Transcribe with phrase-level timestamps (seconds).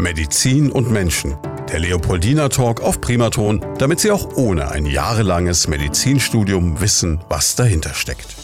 [0.00, 1.36] Medizin und Menschen.
[1.70, 7.94] Der Leopoldina Talk auf Primaton, damit Sie auch ohne ein jahrelanges Medizinstudium wissen, was dahinter
[7.94, 8.34] steckt.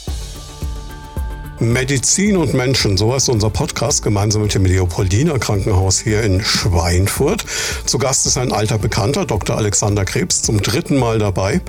[1.58, 7.46] Medizin und Menschen, so heißt unser Podcast gemeinsam mit dem Leopoldina Krankenhaus hier in Schweinfurt.
[7.86, 9.56] Zu Gast ist ein alter Bekannter, Dr.
[9.56, 11.62] Alexander Krebs, zum dritten Mal dabei.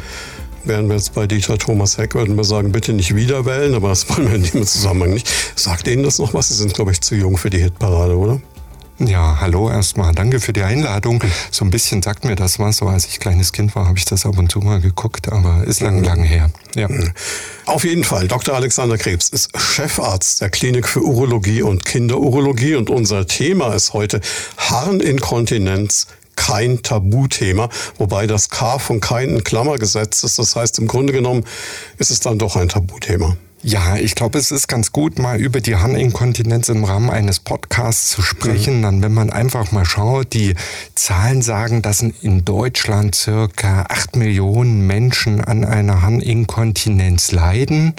[0.66, 3.90] Wären wir jetzt bei Dieter Thomas Heck, würden wir sagen, bitte nicht wieder wählen, aber
[3.90, 5.32] das wollen wir in dem Zusammenhang nicht.
[5.56, 6.50] Sagt Ihnen das noch was?
[6.50, 8.42] Sie sind, glaube ich, zu jung für die Hitparade, oder?
[9.00, 10.11] Ja, hallo erstmal.
[10.14, 11.24] Danke für die Einladung.
[11.51, 12.78] So ein bisschen sagt mir das was.
[12.78, 15.64] So als ich kleines Kind war, habe ich das ab und zu mal geguckt, aber
[15.65, 16.50] ist lang, lang her.
[16.74, 16.89] Ja.
[17.68, 18.28] Auf jeden Fall.
[18.28, 18.55] Dr.
[18.55, 24.19] Alexander Krebs ist Chefarzt der Klinik für Urologie und Kinderurologie und unser Thema ist heute
[24.57, 27.69] Harninkontinenz kein Tabuthema,
[28.00, 30.39] wobei das K von kein in Klammer gesetzt ist.
[30.39, 31.43] Das heißt, im Grunde genommen
[32.00, 33.38] ist es dann doch ein Tabuthema.
[33.70, 38.12] Ja, ich glaube, es ist ganz gut, mal über die Harninkontinenz im Rahmen eines Podcasts
[38.12, 38.78] zu sprechen.
[38.78, 38.81] Mhm.
[38.81, 40.56] Dann, wenn man einfach mal schaut, die
[40.95, 47.94] Zahlen sagen, dass in Deutschland circa acht Millionen Menschen an einer Harninkontinenz leiden.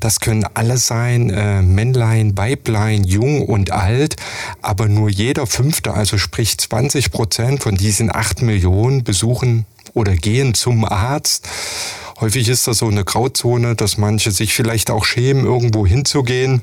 [0.00, 4.16] Das können alle sein, äh, Männlein, Weiblein, jung und alt.
[4.62, 10.54] Aber nur jeder Fünfte, also sprich 20 Prozent von diesen acht Millionen besuchen oder gehen
[10.54, 11.48] zum Arzt.
[12.20, 16.62] Häufig ist das so eine Grauzone, dass manche sich vielleicht auch schämen, irgendwo hinzugehen.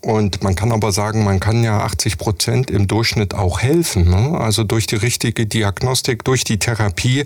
[0.00, 4.08] Und man kann aber sagen, man kann ja 80 Prozent im Durchschnitt auch helfen.
[4.08, 4.38] Ne?
[4.38, 7.24] Also durch die richtige Diagnostik, durch die Therapie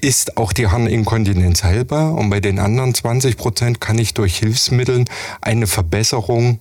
[0.00, 2.14] ist auch die Harninkontinenz heilbar.
[2.14, 5.06] Und bei den anderen 20 Prozent kann ich durch Hilfsmitteln
[5.40, 6.60] eine Verbesserung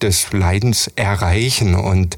[0.00, 1.74] des Leidens erreichen.
[1.74, 2.16] Und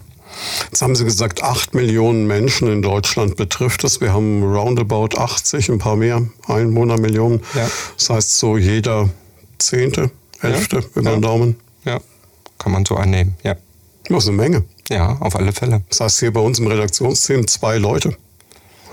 [0.65, 4.01] Jetzt haben Sie gesagt, acht Millionen Menschen in Deutschland betrifft es.
[4.01, 7.41] Wir haben roundabout 80, ein paar mehr Einwohnermillionen.
[7.53, 7.69] Ja.
[7.97, 9.09] Das heißt so jeder
[9.57, 10.83] Zehnte, Hälfte ja.
[10.95, 11.55] über den Daumen.
[11.85, 11.99] Ja,
[12.57, 13.55] kann man so annehmen, ja.
[14.09, 14.63] Das ist eine Menge.
[14.89, 15.81] Ja, auf alle Fälle.
[15.89, 18.15] Das heißt hier bei uns im Redaktionsteam zwei Leute.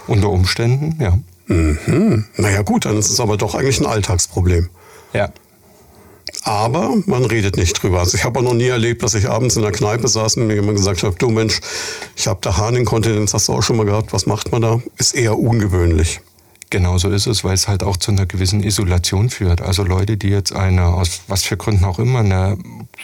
[0.07, 1.19] Unter Umständen, ja.
[1.47, 2.25] Mhm.
[2.37, 4.69] Naja gut, dann ist es aber doch eigentlich ein Alltagsproblem.
[5.13, 5.31] Ja.
[6.45, 8.01] Aber man redet nicht drüber.
[8.01, 10.47] Also ich habe auch noch nie erlebt, dass ich abends in der Kneipe saß und
[10.47, 11.61] mir jemand gesagt hat, du Mensch,
[12.17, 14.81] ich habe da Harninkontinenz, hast du auch schon mal gehabt, was macht man da?
[14.97, 16.21] Ist eher ungewöhnlich.
[16.71, 19.61] Genau so ist es, weil es halt auch zu einer gewissen Isolation führt.
[19.61, 22.57] Also Leute, die jetzt eine, aus was für Gründen auch immer, eine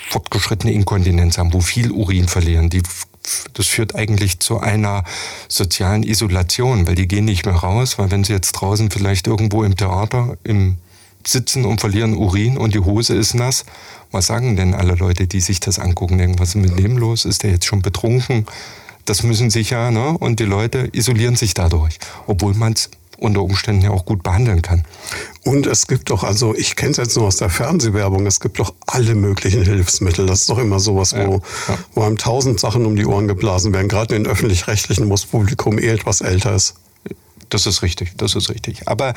[0.09, 2.83] fortgeschrittene Inkontinenz haben, wo viel Urin verlieren, die
[3.55, 5.05] das führt eigentlich zu einer
[5.49, 9.65] sozialen Isolation, weil die gehen nicht mehr raus, weil wenn sie jetzt draußen vielleicht irgendwo
[9.65, 10.77] im Theater im
[11.27, 13.65] sitzen und verlieren Urin und die Hose ist nass,
[14.11, 16.19] was sagen denn alle Leute, die sich das angucken?
[16.19, 17.25] Irgendwas ist mit dem los?
[17.25, 18.47] Ist der jetzt schon betrunken?
[19.05, 20.17] Das müssen sich ja, ne?
[20.19, 24.63] Und die Leute isolieren sich dadurch, obwohl man es unter Umständen ja auch gut behandeln
[24.63, 24.85] kann.
[25.45, 28.59] Und es gibt doch, also ich kenne es jetzt nur aus der Fernsehwerbung, es gibt
[28.59, 30.27] doch alle möglichen Hilfsmittel.
[30.27, 31.29] Das ist doch immer sowas, wo, ja,
[31.75, 31.79] ja.
[31.95, 35.27] wo einem tausend Sachen um die Ohren geblasen werden, gerade in den öffentlich-rechtlichen, wo das
[35.27, 36.75] Publikum eh etwas älter ist.
[37.49, 38.87] Das ist richtig, das ist richtig.
[38.87, 39.15] Aber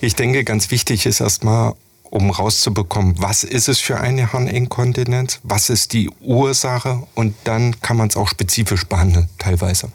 [0.00, 1.74] ich denke, ganz wichtig ist erstmal,
[2.10, 7.96] um rauszubekommen, was ist es für eine Harninkontinenz, was ist die Ursache und dann kann
[7.96, 9.90] man es auch spezifisch behandeln, teilweise.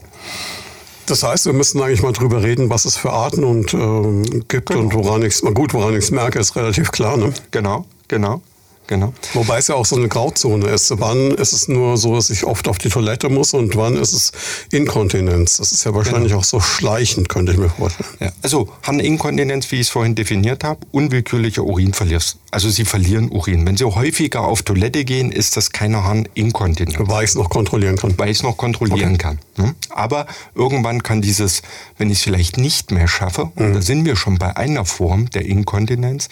[1.07, 4.69] Das heißt, wir müssen eigentlich mal drüber reden, was es für Arten und äh, gibt
[4.69, 4.81] genau.
[4.81, 7.33] und woran ich es, gut, woran ich es merke, ist relativ klar, ne?
[7.51, 8.41] Genau, genau.
[8.87, 9.13] Genau.
[9.33, 10.93] Wobei es ja auch so eine Grauzone ist.
[10.99, 14.13] Wann ist es nur so, dass ich oft auf die Toilette muss und wann ist
[14.13, 14.31] es
[14.71, 15.57] Inkontinenz?
[15.57, 16.39] Das ist ja wahrscheinlich genau.
[16.39, 18.09] auch so schleichend, könnte ich mir vorstellen.
[18.19, 18.31] Ja.
[18.41, 22.37] Also Harninkontinenz, wie ich es vorhin definiert habe, unwillkürlicher Urinverlust.
[22.51, 23.65] Also Sie verlieren Urin.
[23.65, 26.95] Wenn Sie häufiger auf Toilette gehen, ist das keine Harninkontinenz.
[26.99, 28.13] Weil ich es noch kontrollieren kann.
[28.17, 29.17] Weil ich es noch kontrollieren okay.
[29.17, 29.39] kann.
[29.57, 29.75] Hm?
[29.89, 31.61] Aber irgendwann kann dieses,
[31.97, 33.65] wenn ich es vielleicht nicht mehr schaffe, mhm.
[33.65, 36.29] und da sind wir schon bei einer Form der Inkontinenz,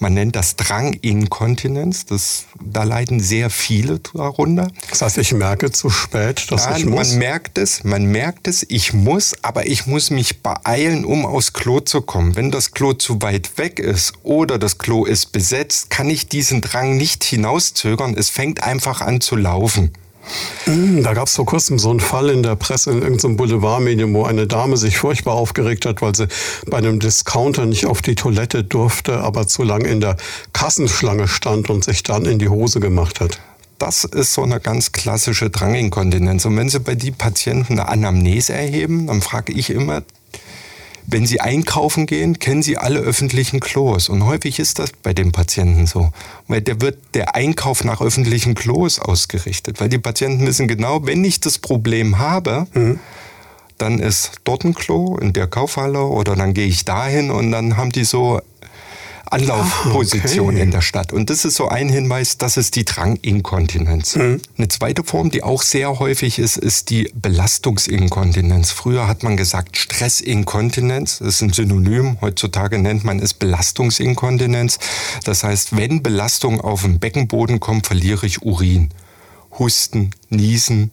[0.00, 4.68] man nennt das Dranginkontinenz, das, da leiden sehr viele darunter.
[4.90, 7.10] Das heißt, ich merke zu spät, dass ja, ich muss?
[7.10, 11.52] Man merkt es, man merkt es, ich muss, aber ich muss mich beeilen, um aufs
[11.52, 12.36] Klo zu kommen.
[12.36, 16.60] Wenn das Klo zu weit weg ist oder das Klo ist besetzt, kann ich diesen
[16.60, 18.14] Drang nicht hinauszögern.
[18.16, 19.92] Es fängt einfach an zu laufen.
[20.64, 24.14] Hm, da gab es vor kurzem so einen Fall in der Presse, in irgendeinem Boulevardmedium,
[24.14, 26.28] wo eine Dame sich furchtbar aufgeregt hat, weil sie
[26.66, 30.16] bei einem Discounter nicht auf die Toilette durfte, aber zu lange in der
[30.52, 33.40] Kassenschlange stand und sich dann in die Hose gemacht hat.
[33.78, 36.44] Das ist so eine ganz klassische Dranginkontinenz.
[36.44, 40.02] Und wenn Sie bei die Patienten eine Anamnese erheben, dann frage ich immer,
[41.06, 44.08] wenn Sie einkaufen gehen, kennen Sie alle öffentlichen Klos.
[44.08, 46.10] Und häufig ist das bei den Patienten so.
[46.48, 49.80] Weil der wird der Einkauf nach öffentlichen Klos ausgerichtet.
[49.80, 52.98] Weil die Patienten wissen genau, wenn ich das Problem habe, mhm.
[53.78, 57.76] dann ist dort ein Klo in der Kaufhalle oder dann gehe ich dahin und dann
[57.76, 58.40] haben die so
[59.30, 60.62] Anlaufposition ah, okay.
[60.62, 61.12] in der Stadt.
[61.12, 64.16] Und das ist so ein Hinweis, das ist die Dranginkontinenz.
[64.16, 64.40] Mhm.
[64.56, 68.70] Eine zweite Form, die auch sehr häufig ist, ist die Belastungsinkontinenz.
[68.70, 72.18] Früher hat man gesagt Stressinkontinenz, das ist ein Synonym.
[72.20, 74.78] Heutzutage nennt man es Belastungsinkontinenz.
[75.24, 78.90] Das heißt, wenn Belastung auf den Beckenboden kommt, verliere ich Urin.
[79.58, 80.90] Husten, Niesen,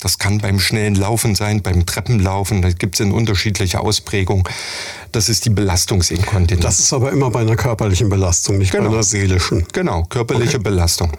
[0.00, 4.44] das kann beim schnellen Laufen sein, beim Treppenlaufen, da gibt es in unterschiedliche Ausprägungen.
[5.12, 6.64] Das ist die Belastungsinkontinenz.
[6.64, 8.88] Das ist aber immer bei einer körperlichen Belastung, nicht genau.
[8.88, 9.66] bei einer seelischen.
[9.72, 10.70] Genau, körperliche okay.
[10.70, 11.12] Belastung.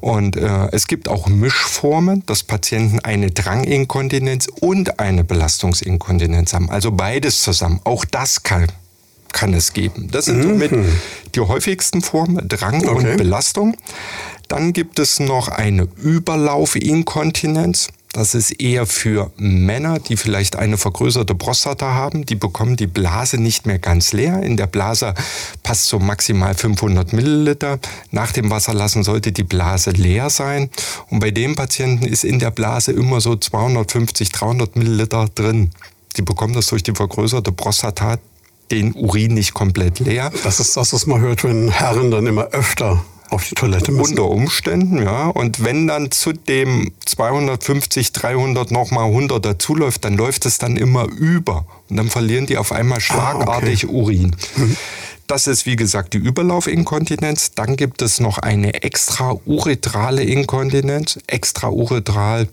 [0.00, 6.70] Und äh, es gibt auch Mischformen, dass Patienten eine Dranginkontinenz und eine Belastungsinkontinenz haben.
[6.70, 7.80] Also beides zusammen.
[7.84, 8.66] Auch das kann
[9.32, 10.08] kann es geben.
[10.10, 10.86] Das sind somit mhm.
[11.34, 13.12] die häufigsten Formen, Drang okay.
[13.12, 13.76] und Belastung.
[14.48, 17.88] Dann gibt es noch eine Überlaufinkontinenz.
[18.12, 22.26] Das ist eher für Männer, die vielleicht eine vergrößerte Prostata haben.
[22.26, 24.42] Die bekommen die Blase nicht mehr ganz leer.
[24.42, 25.14] In der Blase
[25.62, 27.78] passt so maximal 500 Milliliter.
[28.10, 30.68] Nach dem Wasserlassen sollte die Blase leer sein.
[31.08, 35.70] Und bei dem Patienten ist in der Blase immer so 250, 300 Milliliter drin.
[36.18, 38.18] Die bekommen das durch die vergrößerte Prostata
[38.70, 40.30] den Urin nicht komplett leer.
[40.44, 44.18] Das ist das, was man hört, wenn Herren dann immer öfter auf die Toilette müssen.
[44.18, 45.28] Unter Umständen, ja.
[45.28, 51.06] Und wenn dann zu dem 250, 300 nochmal 100 dazuläuft, dann läuft es dann immer
[51.06, 51.66] über.
[51.88, 53.96] Und dann verlieren die auf einmal schlagartig ah, okay.
[53.96, 54.36] Urin.
[54.56, 54.76] Mhm.
[55.26, 57.52] Das ist wie gesagt die Überlaufinkontinenz.
[57.54, 61.18] Dann gibt es noch eine extrauretrale Inkontinenz.
[61.26, 62.48] Extrauretral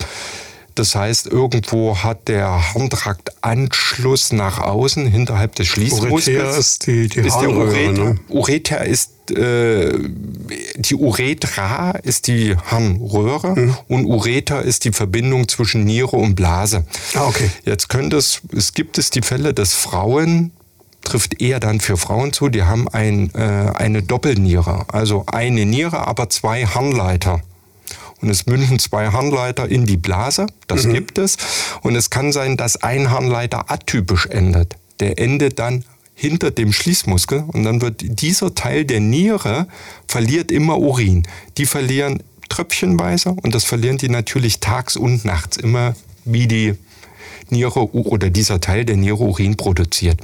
[0.79, 6.27] das heißt, irgendwo hat der Harntrakt Anschluss nach außen, hinterhalb des Schließmuskels.
[6.27, 8.03] Ureter ist die, die ist Harnröhre, der Ureter.
[8.05, 8.19] Ne?
[8.29, 9.99] Ureter ist äh,
[10.77, 13.77] die Uretra ist die Harnröhre mhm.
[13.89, 16.85] und Ureter ist die Verbindung zwischen Niere und Blase.
[17.13, 17.51] Ah, okay.
[17.65, 20.51] Jetzt könnte es, es gibt es die Fälle, dass Frauen
[21.03, 26.07] trifft eher dann für Frauen zu, die haben ein, äh, eine Doppelniere, also eine Niere,
[26.07, 27.41] aber zwei Harnleiter
[28.21, 30.48] und es münden zwei Harnleiter in die Blase.
[30.68, 30.94] Das mhm.
[30.94, 31.38] gibt es.
[31.81, 34.75] Und es kann sein, dass ein Harnleiter atypisch endet.
[35.00, 39.68] Der endet dann hinter dem Schließmuskel und dann wird dieser Teil der Niere
[40.06, 41.25] verliert immer Urin.
[41.57, 45.95] Die verlieren tröpfchenweise und das verlieren die natürlich tags und nachts immer
[46.25, 46.75] wie die
[47.51, 50.19] Niere oder dieser Teil der Niere Urin produziert.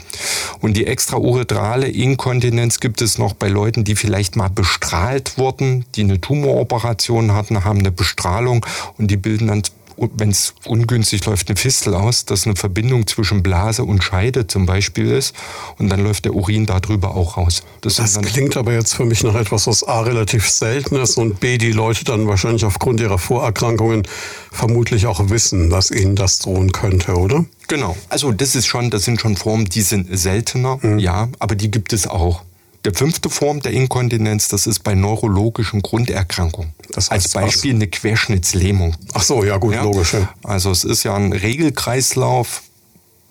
[0.62, 6.02] Und die extrauretrale Inkontinenz gibt es noch bei Leuten, die vielleicht mal bestrahlt wurden, die
[6.02, 8.66] eine Tumoroperation hatten, haben eine Bestrahlung
[8.98, 9.64] und die bilden dann
[9.98, 14.66] wenn es ungünstig läuft, eine Fistel aus, dass eine Verbindung zwischen Blase und Scheide zum
[14.66, 15.34] Beispiel ist
[15.78, 17.64] und dann läuft der Urin darüber auch raus.
[17.82, 21.40] Das, das klingt aber jetzt für mich nach etwas, was A relativ selten ist und
[21.40, 24.04] B die Leute dann wahrscheinlich aufgrund ihrer Vorerkrankungen
[24.52, 27.46] vermutlich auch wissen, dass ihnen das drohen könnte, oder?
[27.68, 27.96] Genau.
[28.10, 31.00] Also das ist schon, das sind schon Formen, die sind seltener, mhm.
[31.00, 32.44] ja, aber die gibt es auch.
[32.86, 36.74] Der fünfte Form der Inkontinenz, das ist bei neurologischen Grunderkrankungen.
[36.92, 37.76] Das heißt Als Beispiel was?
[37.78, 38.96] eine Querschnittslähmung.
[39.14, 39.82] Ach so, ja gut, ja?
[39.84, 40.14] logisch.
[40.14, 40.30] Ja.
[40.44, 42.62] Also es ist ja ein Regelkreislauf,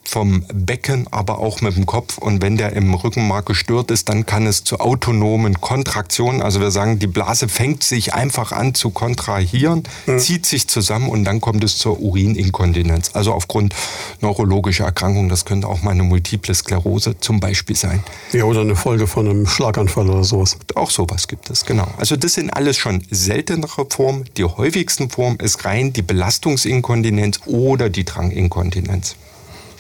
[0.09, 2.19] vom Becken, aber auch mit dem Kopf.
[2.19, 6.71] Und wenn der im Rückenmark gestört ist, dann kann es zu autonomen Kontraktionen, also wir
[6.71, 10.19] sagen, die Blase fängt sich einfach an zu kontrahieren, mhm.
[10.19, 13.11] zieht sich zusammen und dann kommt es zur Urininkontinenz.
[13.15, 13.75] Also aufgrund
[14.21, 18.03] neurologischer Erkrankungen, das könnte auch mal eine multiple Sklerose zum Beispiel sein.
[18.33, 20.57] Ja, oder eine Folge von einem Schlaganfall oder sowas.
[20.75, 21.89] Auch sowas gibt es, genau.
[21.99, 24.25] Also das sind alles schon seltenere Formen.
[24.37, 29.17] Die häufigsten Formen ist rein die Belastungsinkontinenz oder die Dranginkontinenz.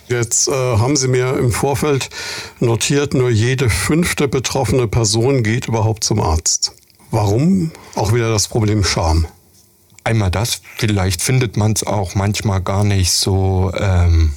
[0.08, 2.11] Jetzt äh, haben Sie mir im Vorfeld
[2.61, 6.73] notiert, nur jede fünfte betroffene Person geht überhaupt zum Arzt.
[7.11, 7.70] Warum?
[7.94, 9.26] Auch wieder das Problem Scham.
[10.02, 14.34] Einmal das, vielleicht findet man es auch manchmal gar nicht so, ähm,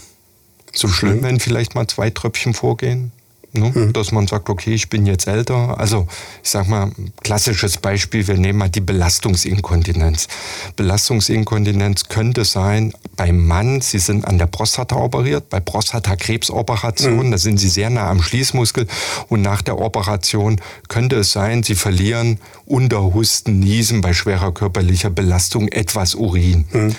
[0.74, 3.12] so schlimm, wenn vielleicht mal zwei Tröpfchen vorgehen.
[3.58, 3.72] Ne?
[3.74, 3.94] Mhm.
[3.94, 5.80] Dass man sagt, okay, ich bin jetzt älter.
[5.80, 6.08] Also
[6.44, 6.92] ich sag mal,
[7.24, 10.28] klassisches Beispiel, wir nehmen mal die Belastungsinkontinenz.
[10.76, 17.32] Belastungsinkontinenz könnte sein, beim Mann, Sie sind an der Prostata operiert, bei Prostatakrebsoperation, mhm.
[17.32, 18.88] da sind Sie sehr nah am Schließmuskel
[19.30, 25.10] und nach der Operation könnte es sein, Sie verlieren unter Husten, Niesen bei schwerer körperlicher
[25.10, 26.66] Belastung etwas Urin.
[26.72, 26.96] Mhm.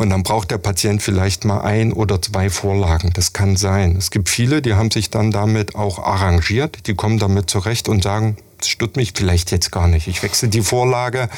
[0.00, 3.10] Und dann braucht der Patient vielleicht mal ein oder zwei Vorlagen.
[3.12, 3.96] Das kann sein.
[3.98, 6.86] Es gibt viele, die haben sich dann damit auch arrangiert.
[6.86, 10.06] Die kommen damit zurecht und sagen, stört mich vielleicht jetzt gar nicht.
[10.06, 11.28] Ich wechsle die Vorlage.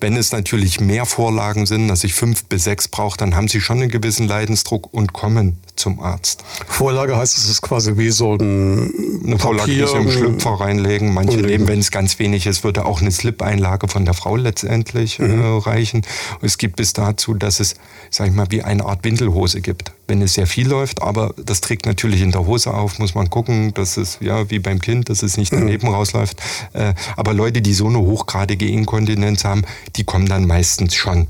[0.00, 3.60] Wenn es natürlich mehr Vorlagen sind, dass ich fünf bis sechs brauche, dann haben sie
[3.60, 6.44] schon einen gewissen Leidensdruck und kommen zum Arzt.
[6.66, 11.12] Vorlage heißt, es ist quasi wie so ein eine Vorlage, die Sie im Schlüpfer reinlegen.
[11.12, 15.18] Manche nehmen, wenn es ganz wenig ist, würde auch eine Slip-Einlage von der Frau letztendlich
[15.18, 15.42] äh, mhm.
[15.42, 16.02] äh, reichen.
[16.42, 17.74] Es gibt bis dazu, dass es,
[18.10, 19.92] sag ich mal, wie eine Art Windelhose gibt.
[20.06, 23.30] Wenn es sehr viel läuft, aber das trägt natürlich in der Hose auf, muss man
[23.30, 25.60] gucken, dass es, ja, wie beim Kind, dass es nicht mhm.
[25.60, 26.40] daneben rausläuft.
[26.72, 29.62] Äh, aber Leute, die so eine hochgradige Inkontinenz haben,
[29.96, 31.26] die kommen dann meistens schon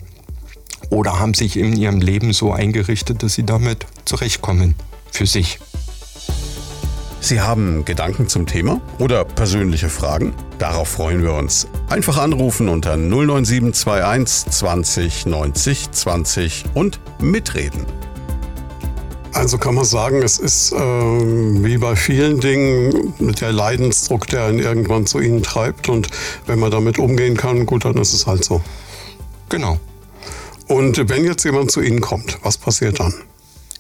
[0.91, 4.75] oder haben sich in ihrem Leben so eingerichtet, dass sie damit zurechtkommen
[5.11, 5.59] für sich.
[7.21, 10.35] Sie haben Gedanken zum Thema oder persönliche Fragen?
[10.59, 11.67] Darauf freuen wir uns.
[11.89, 17.87] Einfach anrufen unter 09721 20 90 20 und mitreden.
[19.35, 24.49] Also kann man sagen, es ist äh, wie bei vielen Dingen mit der Leidensdruck, der
[24.49, 25.89] ihn irgendwann zu ihnen treibt.
[25.89, 26.09] Und
[26.47, 28.63] wenn man damit umgehen kann, gut, dann ist es halt so.
[29.49, 29.79] Genau.
[30.69, 33.13] Und wenn jetzt jemand zu Ihnen kommt, was passiert dann?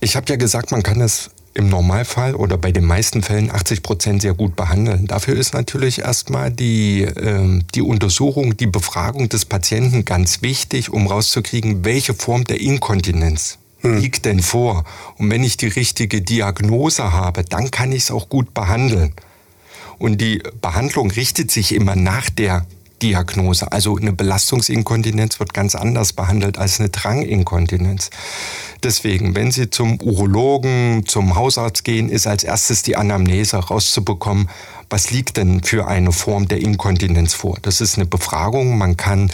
[0.00, 3.82] Ich habe ja gesagt, man kann es im Normalfall oder bei den meisten Fällen 80
[3.82, 5.06] Prozent sehr gut behandeln.
[5.06, 11.06] Dafür ist natürlich erstmal die, äh, die Untersuchung, die Befragung des Patienten ganz wichtig, um
[11.06, 13.58] rauszukriegen, welche Form der Inkontinenz.
[13.84, 14.84] Liegt denn vor.
[15.18, 19.14] Und wenn ich die richtige Diagnose habe, dann kann ich es auch gut behandeln.
[19.98, 22.66] Und die Behandlung richtet sich immer nach der
[23.02, 23.70] Diagnose.
[23.70, 28.10] Also eine Belastungsinkontinenz wird ganz anders behandelt als eine Dranginkontinenz.
[28.82, 34.48] Deswegen, wenn Sie zum Urologen, zum Hausarzt gehen, ist als erstes die Anamnese rauszubekommen,
[34.90, 37.58] was liegt denn für eine Form der Inkontinenz vor?
[37.62, 38.78] Das ist eine Befragung.
[38.78, 39.30] Man kann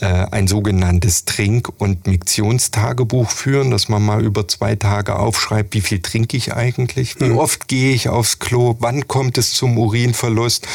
[0.00, 5.80] äh, ein sogenanntes Trink- und Miktionstagebuch führen, dass man mal über zwei Tage aufschreibt, wie
[5.80, 7.38] viel trinke ich eigentlich, wie mhm.
[7.38, 10.66] oft gehe ich aufs Klo, wann kommt es zum Urinverlust.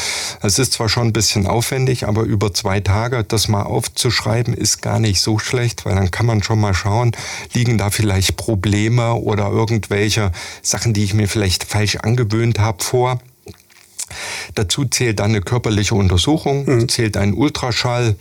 [0.42, 4.82] Das ist zwar schon ein bisschen aufwendig, aber über zwei Tage das mal aufzuschreiben, ist
[4.82, 7.12] gar nicht so schlecht, weil dann kann man schon mal schauen,
[7.52, 10.32] liegen da vielleicht Probleme oder irgendwelche
[10.62, 13.20] Sachen, die ich mir vielleicht falsch angewöhnt habe vor.
[14.54, 16.88] Dazu zählt dann eine körperliche Untersuchung, mhm.
[16.88, 18.16] zählt ein Ultraschall.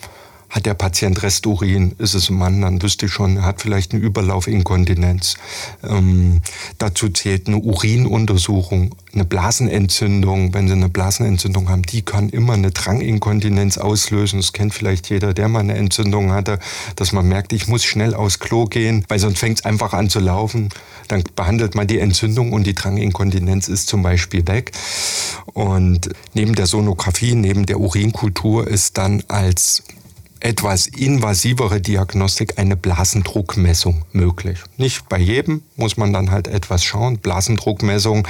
[0.49, 3.93] Hat der Patient Resturin, ist es ein Mann, dann wüsste ich schon, er hat vielleicht
[3.93, 5.35] eine Überlaufinkontinenz.
[5.83, 6.41] Ähm,
[6.77, 10.53] dazu zählt eine Urinuntersuchung, eine Blasenentzündung.
[10.53, 14.39] Wenn Sie eine Blasenentzündung haben, die kann immer eine Dranginkontinenz auslösen.
[14.39, 16.59] Das kennt vielleicht jeder, der mal eine Entzündung hatte,
[16.95, 20.09] dass man merkt, ich muss schnell aufs Klo gehen, weil sonst fängt es einfach an
[20.09, 20.69] zu laufen.
[21.07, 24.71] Dann behandelt man die Entzündung und die Dranginkontinenz ist zum Beispiel weg.
[25.53, 29.83] Und neben der Sonographie, neben der Urinkultur ist dann als
[30.39, 34.59] etwas invasivere Diagnostik eine Blasendruckmessung möglich.
[34.77, 37.17] Nicht bei jedem muss man dann halt etwas schauen.
[37.17, 38.27] Blasendruckmessung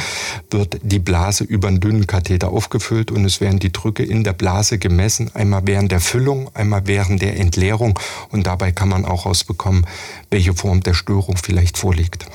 [0.49, 4.33] wird die Blase über einen dünnen Katheter aufgefüllt und es werden die Drücke in der
[4.33, 7.99] Blase gemessen, einmal während der Füllung, einmal während der Entleerung
[8.29, 9.85] und dabei kann man auch rausbekommen,
[10.29, 12.25] welche Form der Störung vielleicht vorliegt.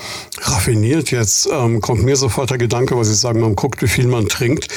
[0.41, 4.07] Raffiniert jetzt ähm, kommt mir sofort der Gedanke, weil Sie sagen, man guckt, wie viel
[4.07, 4.69] man trinkt.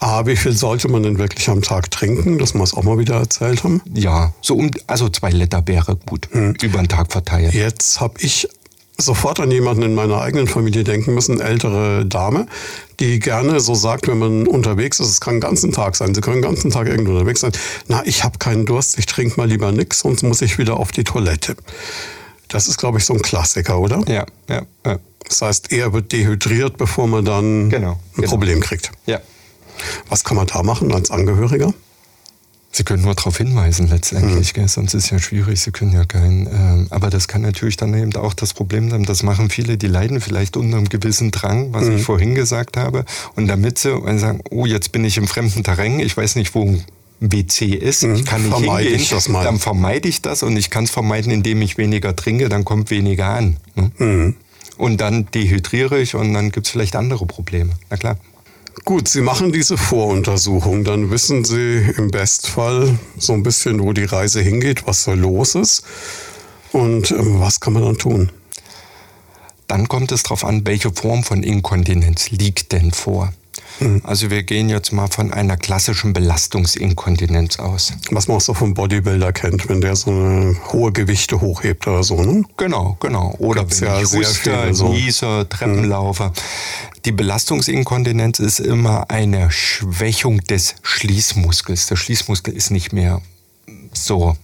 [0.00, 2.98] Ah, wie viel sollte man denn wirklich am Tag trinken, dass wir es auch mal
[2.98, 3.80] wieder erzählt haben?
[3.94, 6.54] Ja, so um, also zwei Liter wäre gut, hm.
[6.62, 7.54] über den Tag verteilt.
[7.54, 8.48] Jetzt habe ich
[8.96, 12.46] sofort an jemanden in meiner eigenen Familie denken müssen, ältere Dame,
[13.00, 16.20] die gerne so sagt, wenn man unterwegs ist, es kann den ganzen Tag sein, sie
[16.20, 17.52] können den ganzen Tag irgendwo unterwegs sein,
[17.88, 20.92] na, ich habe keinen Durst, ich trinke mal lieber nichts, sonst muss ich wieder auf
[20.92, 21.56] die Toilette.
[22.48, 24.04] Das ist, glaube ich, so ein Klassiker, oder?
[24.06, 24.98] Ja, ja, ja.
[25.26, 28.28] Das heißt, er wird dehydriert, bevor man dann genau, ein genau.
[28.28, 28.92] Problem kriegt.
[29.06, 29.20] Ja.
[30.08, 31.72] Was kann man da machen als Angehöriger?
[32.76, 34.66] Sie können nur darauf hinweisen letztendlich, mhm.
[34.66, 38.12] sonst ist ja schwierig, Sie können ja kein, ähm, aber das kann natürlich dann eben
[38.16, 41.84] auch das Problem sein, das machen viele, die leiden vielleicht unter einem gewissen Drang, was
[41.84, 41.98] mhm.
[41.98, 43.04] ich vorhin gesagt habe,
[43.36, 46.64] und damit sie sagen, oh, jetzt bin ich im fremden Terrain, ich weiß nicht, wo
[46.64, 46.84] ein
[47.20, 48.24] WC ist, ich mhm.
[48.24, 51.62] kann nicht vermeide hingehen, ich dann vermeide ich das und ich kann es vermeiden, indem
[51.62, 53.56] ich weniger trinke, dann kommt weniger an.
[53.76, 53.92] Ne?
[53.98, 54.34] Mhm.
[54.78, 58.16] Und dann dehydriere ich und dann gibt es vielleicht andere Probleme, na klar.
[58.82, 64.04] Gut, Sie machen diese Voruntersuchung, dann wissen Sie im Bestfall so ein bisschen, wo die
[64.04, 65.84] Reise hingeht, was da los ist
[66.72, 68.32] und ähm, was kann man dann tun.
[69.68, 73.32] Dann kommt es darauf an, welche Form von Inkontinenz liegt denn vor.
[73.80, 74.00] Mhm.
[74.04, 77.92] Also wir gehen jetzt mal von einer klassischen Belastungsinkontinenz aus.
[78.10, 82.02] Was man auch so vom Bodybuilder kennt, wenn der so eine hohe Gewichte hochhebt oder
[82.02, 82.44] so, ne?
[82.56, 83.34] Genau, genau.
[83.38, 84.88] Oder Gibt's wenn ja ich huste, so.
[84.88, 86.28] niese, Treppenlaufer.
[86.28, 86.94] Mhm.
[87.04, 91.86] Die Belastungsinkontinenz ist immer eine Schwächung des Schließmuskels.
[91.86, 93.20] Der Schließmuskel ist nicht mehr
[93.92, 94.36] so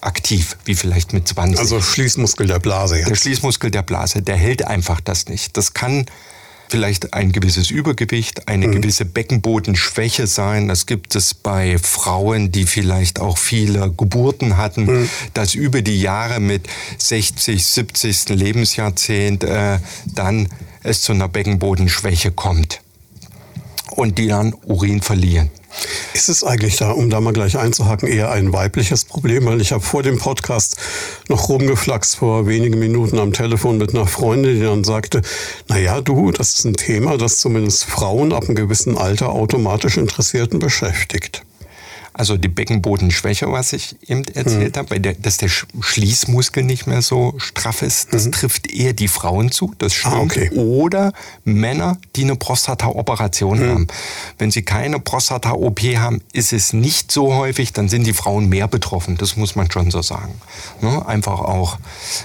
[0.00, 1.58] aktiv, wie vielleicht mit 20.
[1.58, 3.08] Also Schließmuskel der Blase jetzt.
[3.08, 5.56] Der Schließmuskel der Blase, der hält einfach das nicht.
[5.56, 6.06] Das kann
[6.70, 8.72] vielleicht ein gewisses Übergewicht, eine mhm.
[8.72, 10.68] gewisse Beckenbodenschwäche sein.
[10.68, 15.10] Das gibt es bei Frauen, die vielleicht auch viele Geburten hatten, mhm.
[15.34, 16.66] dass über die Jahre mit
[16.98, 18.28] 60, 70.
[18.30, 20.48] Lebensjahrzehnt äh, dann
[20.82, 22.80] es zu einer Beckenbodenschwäche kommt
[23.90, 25.50] und die dann Urin verlieren.
[26.14, 29.46] Ist es eigentlich da, um da mal gleich einzuhaken, eher ein weibliches Problem?
[29.46, 30.76] Weil ich habe vor dem Podcast
[31.28, 35.22] noch rumgeflaxt vor wenigen Minuten am Telefon mit einer Freundin, die dann sagte,
[35.68, 40.58] naja, du, das ist ein Thema, das zumindest Frauen ab einem gewissen Alter automatisch Interessierten
[40.58, 41.42] beschäftigt.
[42.18, 44.80] Also die Beckenbodenschwäche, was ich eben erzählt mhm.
[44.80, 48.32] habe, der, dass der Schließmuskel nicht mehr so straff ist, das mhm.
[48.32, 50.14] trifft eher die Frauen zu, das ah, stimmt.
[50.14, 50.50] Ah, okay.
[50.50, 51.12] Oder
[51.44, 53.70] Männer, die eine Prostata-Operation mhm.
[53.70, 53.86] haben.
[54.36, 58.66] Wenn sie keine Prostata-OP haben, ist es nicht so häufig, dann sind die Frauen mehr
[58.66, 59.16] betroffen.
[59.16, 60.34] Das muss man schon so sagen.
[60.80, 61.06] Ne?
[61.06, 61.78] Einfach auch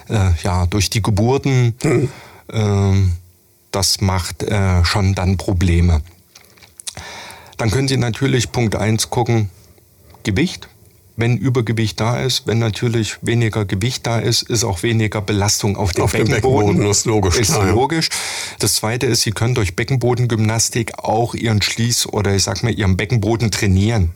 [0.10, 1.76] äh, ja, durch die Geburten.
[2.48, 2.94] Äh,
[3.70, 6.02] das macht äh, schon dann Probleme.
[7.58, 9.52] Dann können Sie natürlich Punkt 1 gucken,
[10.24, 10.68] Gewicht.
[11.16, 15.92] Wenn Übergewicht da ist, wenn natürlich weniger Gewicht da ist, ist auch weniger Belastung auf
[15.92, 16.42] dem auf Beckenboden.
[16.42, 17.38] Dem Beckenboden ist logisch.
[17.38, 18.10] Ist klar, logisch.
[18.58, 22.98] Das zweite ist, Sie können durch Beckenbodengymnastik auch Ihren Schließ- oder ich sag mal Ihren
[22.98, 24.12] Beckenboden trainieren.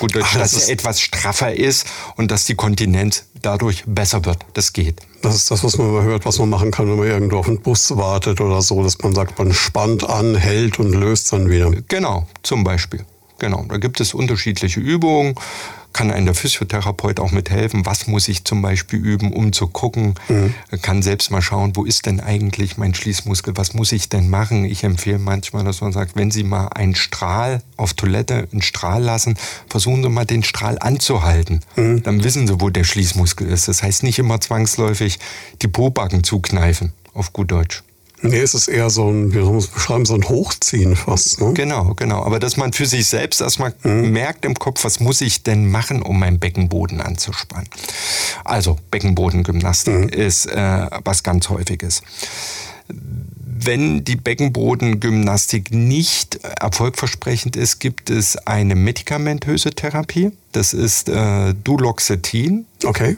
[0.00, 1.86] Gut, Ach, dass er etwas straffer ist
[2.16, 4.38] und dass die Kontinenz dadurch besser wird.
[4.54, 5.00] Das geht.
[5.22, 7.46] Das ist das, was man immer hört, was man machen kann, wenn man irgendwo auf
[7.46, 11.48] einen Bus wartet oder so, dass man sagt, man spannt an, hält und löst dann
[11.48, 11.70] wieder.
[11.88, 13.04] Genau, zum Beispiel.
[13.44, 15.34] Genau, da gibt es unterschiedliche Übungen.
[15.92, 17.84] Kann ein der Physiotherapeut auch mithelfen?
[17.84, 20.14] Was muss ich zum Beispiel üben, um zu gucken?
[20.28, 20.54] Mhm.
[20.80, 23.54] Kann selbst mal schauen, wo ist denn eigentlich mein Schließmuskel?
[23.58, 24.64] Was muss ich denn machen?
[24.64, 29.02] Ich empfehle manchmal, dass man sagt, wenn Sie mal einen Strahl auf Toilette, einen Strahl
[29.02, 29.36] lassen,
[29.68, 31.60] versuchen Sie mal den Strahl anzuhalten.
[31.76, 32.02] Mhm.
[32.02, 33.68] Dann wissen Sie, wo der Schließmuskel ist.
[33.68, 35.18] Das heißt nicht immer zwangsläufig
[35.60, 37.82] die Pobacken zukneifen, auf gut Deutsch.
[38.24, 41.40] Nee, es ist eher so ein, wie soll man es beschreiben, so ein Hochziehen fast.
[41.40, 41.52] Ne?
[41.52, 42.24] Genau, genau.
[42.24, 44.12] Aber dass man für sich selbst erstmal mhm.
[44.12, 47.68] merkt im Kopf, was muss ich denn machen, um meinen Beckenboden anzuspannen.
[48.42, 50.08] Also Beckenbodengymnastik mhm.
[50.08, 52.02] ist äh, was ganz häufiges.
[53.64, 60.32] Wenn die Beckenbodengymnastik nicht erfolgversprechend ist, gibt es eine medikamentöse Therapie.
[60.52, 62.66] Das ist äh, Duloxetin.
[62.84, 63.16] Okay.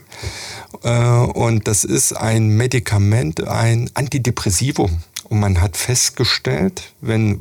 [0.84, 5.02] Äh, und das ist ein Medikament, ein Antidepressivum.
[5.24, 7.40] Und man hat festgestellt, wenn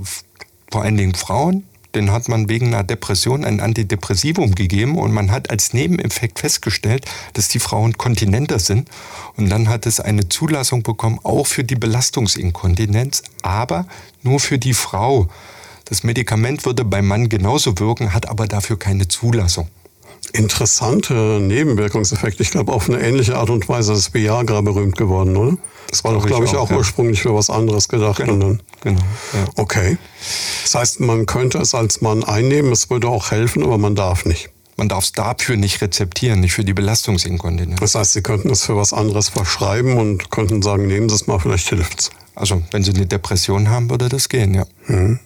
[0.72, 1.64] vor allen Dingen Frauen,
[1.96, 7.06] den hat man wegen einer Depression ein Antidepressivum gegeben und man hat als Nebeneffekt festgestellt,
[7.34, 8.90] dass die Frauen kontinenter sind.
[9.38, 13.88] Und dann hat es eine Zulassung bekommen, auch für die Belastungsinkontinenz, aber
[14.22, 15.28] nur für die Frau.
[15.86, 19.68] Das Medikament würde beim Mann genauso wirken, hat aber dafür keine Zulassung
[20.34, 22.44] interessante Nebenwirkungseffekte.
[22.44, 25.58] Ich glaube, auf eine ähnliche Art und Weise ist Viagra berühmt geworden, oder?
[25.90, 26.78] Das war doch, glaube ich, auch, auch ja.
[26.78, 28.18] ursprünglich für was anderes gedacht.
[28.18, 28.38] Genau.
[28.38, 29.02] Dann, genau
[29.34, 29.46] ja.
[29.56, 29.98] Okay.
[30.64, 34.26] Das heißt, man könnte es als Mann einnehmen, es würde auch helfen, aber man darf
[34.26, 34.50] nicht.
[34.78, 37.80] Man darf es dafür nicht rezeptieren, nicht für die Belastungsinkontinenz.
[37.80, 41.28] Das heißt, Sie könnten es für was anderes verschreiben und könnten sagen, nehmen Sie es
[41.28, 42.10] mal, vielleicht hilft es.
[42.36, 44.66] Also, wenn Sie eine Depression haben, würde das gehen, ja.
[44.88, 45.20] Mhm.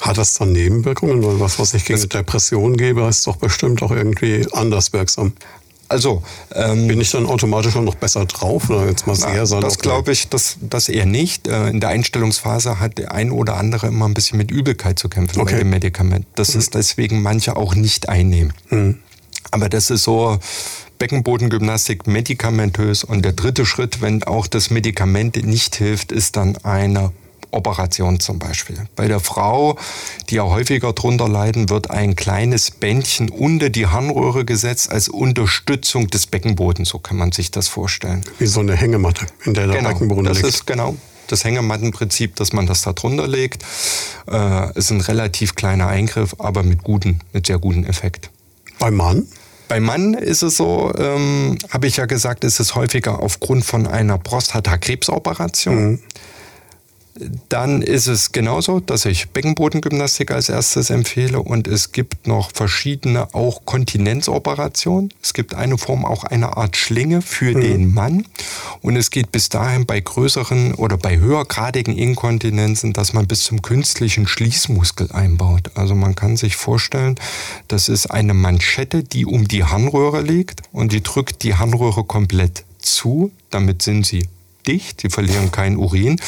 [0.00, 1.24] Hat das dann Nebenwirkungen?
[1.24, 5.32] Weil was, was ich gegen das Depression gebe, ist doch bestimmt auch irgendwie anders wirksam.
[5.90, 6.22] Also
[6.54, 10.12] ähm, bin ich dann automatisch noch besser drauf oder jetzt mal sehr na, Das glaube
[10.12, 11.48] ich, das, das eher nicht.
[11.48, 15.08] Äh, in der Einstellungsphase hat der ein oder andere immer ein bisschen mit Übelkeit zu
[15.08, 15.54] kämpfen okay.
[15.54, 16.26] bei dem Medikament.
[16.36, 16.60] Das mhm.
[16.60, 18.52] ist deswegen manche auch nicht einnehmen.
[18.68, 18.98] Mhm.
[19.50, 20.38] Aber das ist so
[21.00, 23.02] Beckenbodengymnastik medikamentös.
[23.02, 27.10] Und der dritte Schritt, wenn auch das Medikament nicht hilft, ist dann eine
[27.50, 28.86] Operation zum Beispiel.
[28.96, 29.76] Bei der Frau,
[30.28, 36.08] die ja häufiger drunter leiden, wird ein kleines Bändchen unter die Harnröhre gesetzt als Unterstützung
[36.08, 36.88] des Beckenbodens.
[36.88, 38.24] So kann man sich das vorstellen.
[38.38, 40.48] Wie so eine Hängematte, in der der genau, Beckenboden das liegt.
[40.48, 40.96] ist genau
[41.28, 43.62] das Hängemattenprinzip, dass man das da drunter legt.
[44.28, 48.30] Äh, ist ein relativ kleiner Eingriff, aber mit guten, mit sehr guten Effekt.
[48.80, 49.28] Beim Mann?
[49.68, 53.86] Beim Mann ist es so, ähm, habe ich ja gesagt, ist es häufiger aufgrund von
[53.86, 55.92] einer Prostatakrebsoperation.
[55.92, 55.98] Mhm
[57.48, 63.34] dann ist es genauso, dass ich Beckenbodengymnastik als erstes empfehle und es gibt noch verschiedene
[63.34, 65.12] auch Kontinenzoperationen.
[65.22, 67.60] Es gibt eine Form auch eine Art Schlinge für mhm.
[67.60, 68.26] den Mann
[68.80, 73.60] und es geht bis dahin bei größeren oder bei höhergradigen Inkontinenzen, dass man bis zum
[73.60, 75.72] künstlichen Schließmuskel einbaut.
[75.74, 77.16] Also man kann sich vorstellen,
[77.68, 82.64] das ist eine Manschette, die um die Harnröhre liegt und die drückt die Harnröhre komplett
[82.78, 83.32] zu.
[83.50, 84.28] Damit sind sie
[84.66, 86.20] dicht, sie verlieren kein Urin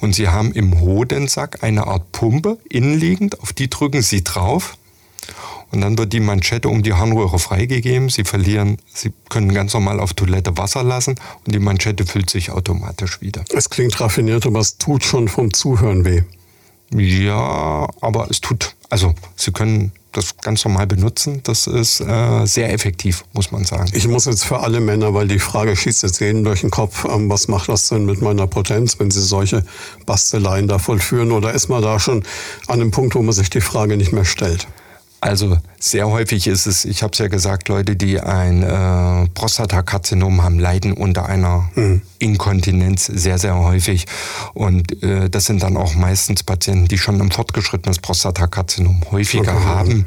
[0.00, 4.76] und sie haben im Hodensack eine Art Pumpe innenliegend, auf die drücken sie drauf
[5.70, 8.08] und dann wird die Manschette um die Harnröhre freigegeben.
[8.08, 12.50] Sie verlieren, sie können ganz normal auf Toilette Wasser lassen und die Manschette füllt sich
[12.50, 13.44] automatisch wieder.
[13.52, 16.22] Es klingt raffiniert, aber es tut schon vom Zuhören weh.
[16.90, 21.40] Ja, aber es tut, also Sie können das ganz normal benutzen.
[21.44, 23.90] Das ist äh, sehr effektiv, muss man sagen.
[23.92, 27.04] Ich muss jetzt für alle Männer, weil die Frage schießt jetzt jedem durch den Kopf,
[27.04, 29.64] ähm, was macht das denn mit meiner Potenz, wenn sie solche
[30.06, 31.32] Basteleien da vollführen?
[31.32, 32.24] Oder ist man da schon
[32.66, 34.66] an einem Punkt, wo man sich die Frage nicht mehr stellt?
[35.20, 40.44] Also sehr häufig ist es, ich habe es ja gesagt, Leute, die ein äh, Prostatakarzinom
[40.44, 42.02] haben, leiden unter einer mhm.
[42.20, 44.06] Inkontinenz sehr, sehr häufig.
[44.54, 49.64] Und äh, das sind dann auch meistens Patienten, die schon ein fortgeschrittenes Prostatakarzinom häufiger okay.
[49.64, 50.06] haben,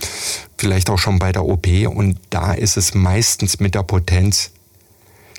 [0.58, 1.68] vielleicht auch schon bei der OP.
[1.88, 4.52] Und da ist es meistens mit der Potenz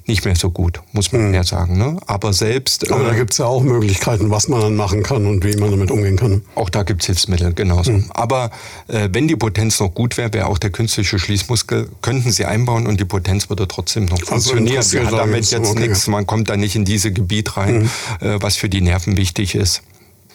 [0.07, 1.35] nicht mehr so gut, muss man mhm.
[1.35, 1.79] ja sagen.
[1.79, 1.97] Ne?
[2.07, 2.91] Aber selbst.
[2.91, 5.57] Aber äh, da gibt es ja auch Möglichkeiten, was man dann machen kann und wie
[5.57, 6.43] man damit umgehen kann.
[6.55, 7.93] Auch da gibt es Hilfsmittel, genauso.
[7.93, 8.11] Mhm.
[8.11, 8.51] Aber
[8.89, 12.87] äh, wenn die Potenz noch gut wäre, wäre auch der künstliche Schließmuskel, könnten sie einbauen
[12.87, 14.83] und die Potenz würde trotzdem noch also funktionieren.
[14.83, 15.89] Sie hat damit jetzt okay.
[15.89, 17.83] nichts, man kommt da nicht in dieses Gebiet rein,
[18.21, 18.27] mhm.
[18.27, 19.83] äh, was für die Nerven wichtig ist.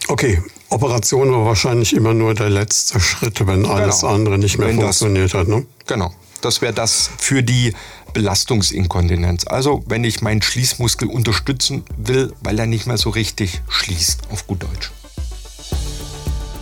[0.08, 4.14] Okay, Operation war wahrscheinlich immer nur der letzte Schritt, wenn alles genau.
[4.14, 5.48] andere nicht mehr wenn funktioniert das, hat.
[5.48, 5.66] Ne?
[5.86, 6.14] Genau.
[6.42, 7.74] Das wäre das für die
[8.18, 9.46] Belastungsinkontinenz.
[9.46, 14.48] Also wenn ich meinen Schließmuskel unterstützen will, weil er nicht mehr so richtig schließt, auf
[14.48, 14.92] gut Deutsch.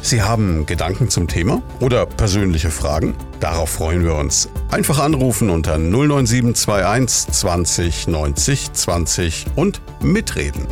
[0.02, 3.15] Sie haben Gedanken zum Thema oder persönliche Fragen?
[3.39, 4.50] Darauf freuen wir uns.
[4.70, 10.68] Einfach anrufen unter 09721 20 90 20 und mitreden.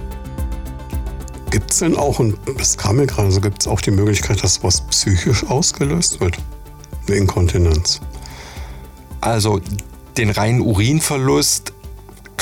[1.49, 4.43] Gibt es denn auch, und das kam mir gerade, so gibt es auch die Möglichkeit,
[4.43, 6.37] dass was psychisch ausgelöst wird?
[7.07, 8.01] Eine Inkontinenz.
[9.21, 9.61] Also
[10.17, 11.73] den reinen Urinverlust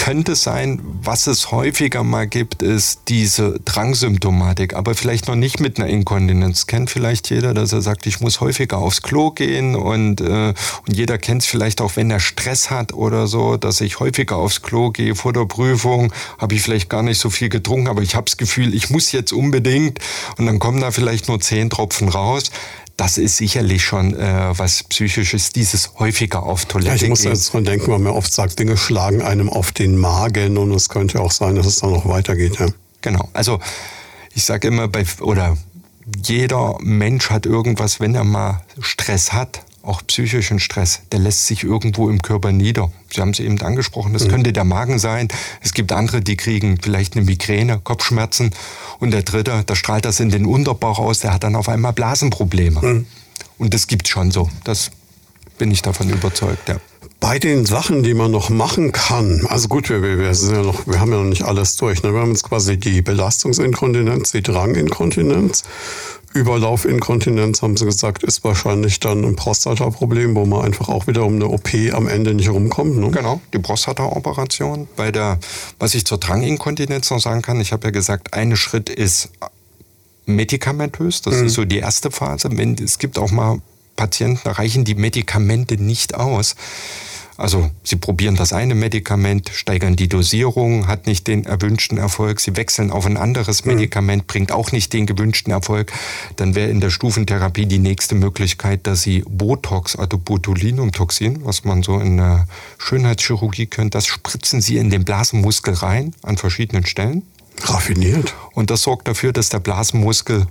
[0.04, 5.78] könnte sein, was es häufiger mal gibt, ist diese Drangsymptomatik, aber vielleicht noch nicht mit
[5.78, 6.66] einer Inkontinenz.
[6.66, 10.56] Kennt vielleicht jeder, dass er sagt, ich muss häufiger aufs Klo gehen und, äh,
[10.88, 14.38] und jeder kennt es vielleicht auch, wenn er Stress hat oder so, dass ich häufiger
[14.38, 15.14] aufs Klo gehe.
[15.14, 18.38] Vor der Prüfung habe ich vielleicht gar nicht so viel getrunken, aber ich habe das
[18.38, 20.00] Gefühl, ich muss jetzt unbedingt
[20.38, 22.50] und dann kommen da vielleicht nur zehn Tropfen raus
[22.98, 27.54] das ist sicherlich schon äh, was Psychisches, dieses häufiger auf Toilette ja, Ich muss jetzt
[27.54, 31.20] dran denken, weil man oft sagt, Dinge schlagen einem auf den Magen und es könnte
[31.20, 32.60] auch sein, dass es dann noch weitergeht.
[32.60, 32.68] Ja.
[33.02, 33.60] Genau, also
[34.34, 35.58] ich sage immer, bei, oder
[36.26, 41.63] jeder Mensch hat irgendwas, wenn er mal Stress hat, auch psychischen Stress, der lässt sich
[41.63, 42.91] irgendwo im Körper nieder.
[43.12, 44.30] Sie haben es eben angesprochen, das mhm.
[44.30, 45.28] könnte der Magen sein.
[45.62, 48.52] Es gibt andere, die kriegen vielleicht eine Migräne, Kopfschmerzen.
[49.00, 51.94] Und der dritte, da strahlt das in den Unterbauch aus, der hat dann auf einmal
[51.94, 52.82] Blasenprobleme.
[52.82, 53.06] Mhm.
[53.58, 54.50] Und das gibt schon so.
[54.63, 54.91] Das
[55.58, 56.78] bin ich davon überzeugt, ja.
[57.20, 60.88] Bei den Sachen, die man noch machen kann, also gut, wir, wir, sind ja noch,
[60.88, 62.02] wir haben ja noch nicht alles durch.
[62.02, 62.13] Ne?
[62.13, 65.63] Wir haben jetzt quasi die Belastungsinkontinenz, die Dranginkontinenz.
[66.34, 71.36] Überlaufinkontinenz, haben sie gesagt, ist wahrscheinlich dann ein Prostata-Problem, wo man einfach auch wieder um
[71.36, 72.98] eine OP am Ende nicht rumkommt.
[72.98, 73.12] Ne?
[73.12, 74.88] Genau, die Prostata-Operation.
[74.96, 75.39] Bei der,
[75.80, 79.30] was ich zur Dranginkontinenz noch sagen kann, ich habe ja gesagt, ein Schritt ist
[80.26, 81.48] medikamentös, das mhm.
[81.48, 82.50] ist so die erste Phase.
[82.54, 83.62] Wenn, es gibt auch mal
[83.96, 86.56] Patienten, da reichen die Medikamente nicht aus.
[87.42, 92.40] Also sie probieren das eine Medikament, steigern die Dosierung, hat nicht den erwünschten Erfolg.
[92.40, 93.74] Sie wechseln auf ein anderes mhm.
[93.74, 95.92] Medikament, bringt auch nicht den gewünschten Erfolg.
[96.36, 101.82] Dann wäre in der Stufentherapie die nächste Möglichkeit, dass sie Botox, also Botulinumtoxin, was man
[101.82, 102.46] so in der
[102.78, 107.24] Schönheitschirurgie kennt, das spritzen sie in den Blasenmuskel rein an verschiedenen Stellen.
[107.64, 108.36] Raffiniert.
[108.54, 110.46] Und das sorgt dafür, dass der Blasenmuskel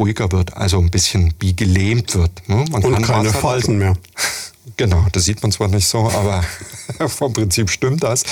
[0.00, 2.48] ruhiger wird, also ein bisschen wie gelähmt wird.
[2.48, 2.64] Ne?
[2.72, 3.94] Man Und keine Falten mehr.
[4.76, 6.44] Genau, das sieht man zwar nicht so, aber
[7.08, 8.22] vom Prinzip stimmt das.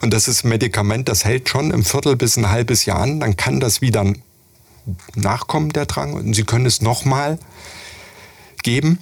[0.00, 3.20] Und das ist ein Medikament, das hält schon ein Viertel bis ein halbes Jahr an.
[3.20, 4.12] Dann kann das wieder
[5.14, 6.14] nachkommen, der Drang.
[6.14, 7.38] Und Sie können es nochmal
[8.62, 8.98] geben.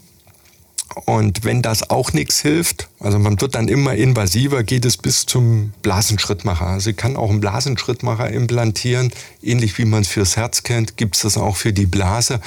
[1.07, 5.25] Und wenn das auch nichts hilft, also man wird dann immer invasiver, geht es bis
[5.25, 6.67] zum Blasenschrittmacher.
[6.67, 9.11] Also ich kann auch einen Blasenschrittmacher implantieren,
[9.43, 12.41] ähnlich wie man es fürs Herz kennt, gibt es das auch für die Blase,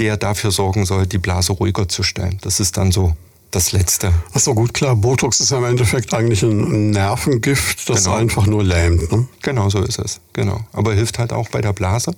[0.00, 2.38] der dafür sorgen soll, die Blase ruhiger zu stellen.
[2.40, 3.14] Das ist dann so
[3.54, 4.12] das Letzte.
[4.32, 4.96] Ach so, gut, klar.
[4.96, 8.16] Botox ist ja im Endeffekt eigentlich ein Nervengift, das genau.
[8.16, 9.10] einfach nur lähmt.
[9.12, 9.28] Ne?
[9.42, 10.20] Genau so ist es.
[10.32, 10.60] Genau.
[10.72, 12.14] Aber hilft halt auch bei der Blase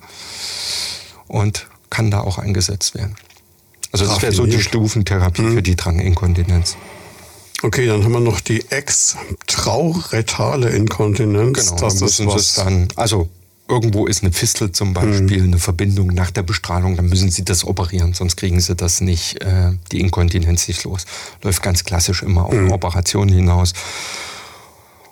[1.28, 3.16] und kann da auch eingesetzt werden.
[3.92, 5.54] Also das wäre so die Stufentherapie hm.
[5.54, 6.76] für die Dranginkontinenz.
[7.62, 11.70] Okay, dann haben wir noch die extrauretale Inkontinenz.
[11.70, 13.28] Genau, das ist was dann, also
[13.68, 15.48] irgendwo ist eine Fistel zum Beispiel, mhm.
[15.48, 19.42] eine Verbindung nach der Bestrahlung, dann müssen Sie das operieren, sonst kriegen Sie das nicht,
[19.42, 21.06] äh, die Inkontinenz nicht los.
[21.42, 22.72] Läuft ganz klassisch immer auf mhm.
[22.72, 23.72] Operationen hinaus.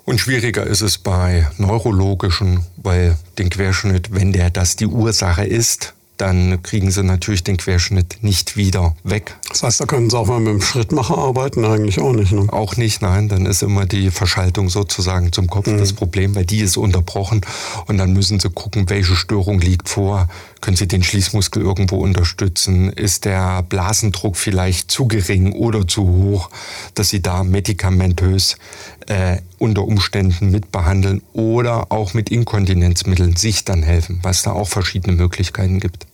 [0.05, 5.94] Und schwieriger ist es bei neurologischen, weil den Querschnitt, wenn der das die Ursache ist,
[6.17, 9.35] dann kriegen sie natürlich den Querschnitt nicht wieder weg.
[9.49, 11.65] Das heißt, da können sie auch mal mit dem Schrittmacher arbeiten?
[11.65, 12.47] Eigentlich auch nicht, ne?
[12.51, 13.27] Auch nicht, nein.
[13.27, 15.77] Dann ist immer die Verschaltung sozusagen zum Kopf mhm.
[15.77, 17.41] das Problem, weil die ist unterbrochen.
[17.87, 20.29] Und dann müssen sie gucken, welche Störung liegt vor.
[20.65, 22.91] Können sie den Schließmuskel irgendwo unterstützen?
[22.91, 26.49] Ist der Blasendruck vielleicht zu gering oder zu hoch,
[26.95, 28.57] dass sie da medikamentös
[29.05, 35.15] äh, unter Umständen mitbehandeln oder auch mit Inkontinenzmitteln sich dann helfen, was da auch verschiedene
[35.15, 36.07] Möglichkeiten gibt.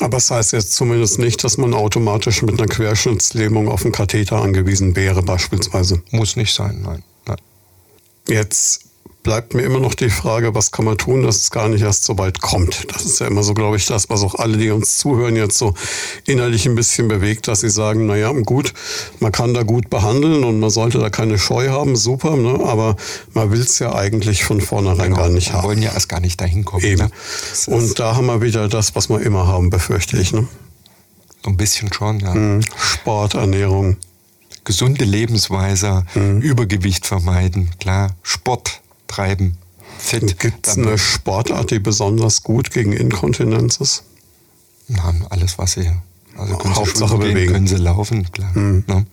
[0.00, 4.40] Aber das heißt jetzt zumindest nicht, dass man automatisch mit einer Querschnittslähmung auf einen Katheter
[4.40, 6.02] angewiesen wäre, beispielsweise.
[6.12, 7.02] Muss nicht sein, nein.
[7.26, 7.36] nein.
[8.26, 8.86] Jetzt
[9.22, 12.04] bleibt mir immer noch die Frage, was kann man tun, dass es gar nicht erst
[12.04, 12.86] so weit kommt.
[12.92, 15.58] Das ist ja immer so, glaube ich, das, was auch alle, die uns zuhören, jetzt
[15.58, 15.74] so
[16.26, 18.72] innerlich ein bisschen bewegt, dass sie sagen, naja, gut,
[19.20, 22.60] man kann da gut behandeln und man sollte da keine Scheu haben, super, ne?
[22.64, 22.96] aber
[23.34, 25.62] man will es ja eigentlich von vornherein genau, gar nicht haben.
[25.62, 26.84] Wir wollen ja erst gar nicht dahin kommen.
[26.84, 27.02] Eben.
[27.02, 27.10] Ne?
[27.66, 30.32] Und da haben wir wieder das, was wir immer haben, befürchte ich.
[30.32, 30.46] Ne?
[31.44, 32.34] So ein bisschen schon, ja.
[32.34, 32.62] Mhm.
[32.76, 33.96] Sport, Ernährung.
[34.64, 36.40] Gesunde Lebensweise, mhm.
[36.40, 39.58] Übergewicht vermeiden, klar, Sport treiben.
[39.98, 40.38] Fit.
[40.38, 44.04] Gibt es eine Sportart, die besonders gut gegen Inkontinenz ist?
[44.86, 45.90] Nein, alles, was sie.
[46.36, 47.52] Also können Hauptsache sie bewegen.
[47.52, 48.56] können sie laufen, klar.
[48.56, 48.84] Mhm.
[48.86, 49.06] Ne?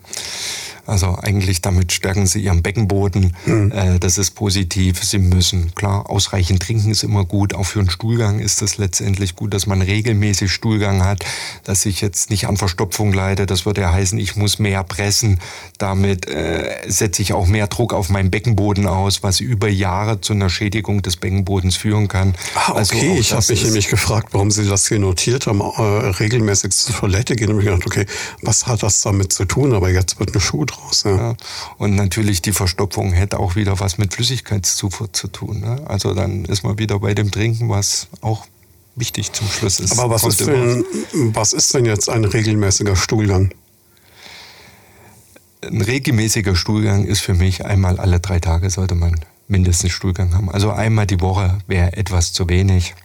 [0.86, 3.36] Also eigentlich damit stärken sie ihren Beckenboden.
[3.46, 3.72] Mhm.
[3.72, 5.04] Äh, das ist positiv.
[5.04, 7.54] Sie müssen, klar, ausreichend trinken ist immer gut.
[7.54, 11.26] Auch für einen Stuhlgang ist das letztendlich gut, dass man regelmäßig Stuhlgang hat,
[11.64, 13.46] dass ich jetzt nicht an Verstopfung leide.
[13.46, 15.40] Das würde ja heißen, ich muss mehr pressen.
[15.78, 20.34] Damit äh, setze ich auch mehr Druck auf meinen Beckenboden aus, was über Jahre zu
[20.34, 22.36] einer Schädigung des Beckenbodens führen kann.
[22.56, 25.82] Ah, okay, also ich habe mich nämlich gefragt, warum Sie das hier notiert haben, äh,
[25.82, 27.50] regelmäßig zur Toilette gehen.
[27.50, 28.06] Und ich gedacht, okay,
[28.42, 29.74] was hat das damit zu tun?
[29.74, 31.04] Aber jetzt wird eine Schuh draus.
[31.04, 31.16] Ja.
[31.16, 31.36] ja.
[31.78, 35.60] Und natürlich die Verstopfung hätte auch wieder was mit Flüssigkeitszufuhr zu tun.
[35.62, 35.82] Ne?
[35.88, 38.46] Also dann ist man wieder bei dem Trinken, was auch
[38.96, 39.98] wichtig zum Schluss ist.
[39.98, 40.86] Aber was ist, denn,
[41.34, 43.54] was ist denn jetzt ein regelmäßiger Stuhlgang?
[45.62, 50.50] Ein regelmäßiger Stuhlgang ist für mich einmal alle drei Tage sollte man mindestens Stuhlgang haben.
[50.50, 52.96] Also einmal die Woche wäre etwas zu wenig.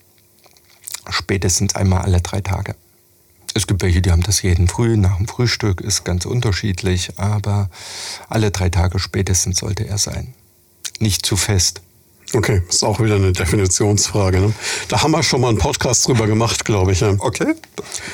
[1.09, 2.75] Spätestens einmal alle drei Tage.
[3.55, 7.69] Es gibt welche, die haben das jeden Früh nach dem Frühstück, ist ganz unterschiedlich, aber
[8.29, 10.35] alle drei Tage spätestens sollte er sein.
[11.01, 11.83] Nicht zu fest.
[12.33, 14.41] Okay, ist auch wieder eine Definitionsfrage.
[14.41, 14.55] Ne?
[14.89, 17.03] Da haben wir schon mal einen Podcast drüber gemacht, glaube ich.
[17.03, 17.55] Okay.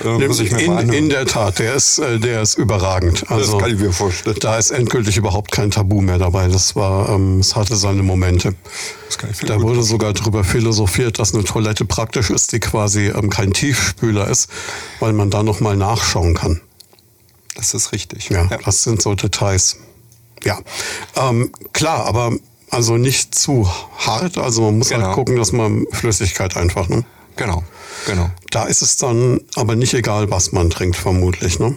[0.02, 3.30] Äh, muss ich mir in, mal in der Tat, der ist, äh, der ist überragend.
[3.30, 4.36] Also, das kann ich mir vorstellen.
[4.40, 6.48] Da ist endgültig überhaupt kein Tabu mehr dabei.
[6.48, 8.54] Das war, ähm, es hatte seine Momente.
[9.46, 14.28] da wurde sogar darüber philosophiert, dass eine Toilette praktisch ist, die quasi ähm, kein Tiefspüler
[14.28, 14.48] ist,
[14.98, 16.62] weil man da nochmal nachschauen kann.
[17.54, 18.30] Das ist richtig.
[18.30, 19.76] Ja, ja, das sind so Details.
[20.44, 20.58] Ja,
[21.16, 22.32] ähm, klar, aber
[22.70, 24.38] also nicht zu hart.
[24.38, 25.06] Also man muss halt genau.
[25.08, 27.04] halt gucken, dass man Flüssigkeit einfach, ne?
[27.36, 27.62] Genau,
[28.06, 28.30] genau.
[28.50, 31.76] Da ist es dann aber nicht egal, was man trinkt, vermutlich, ne?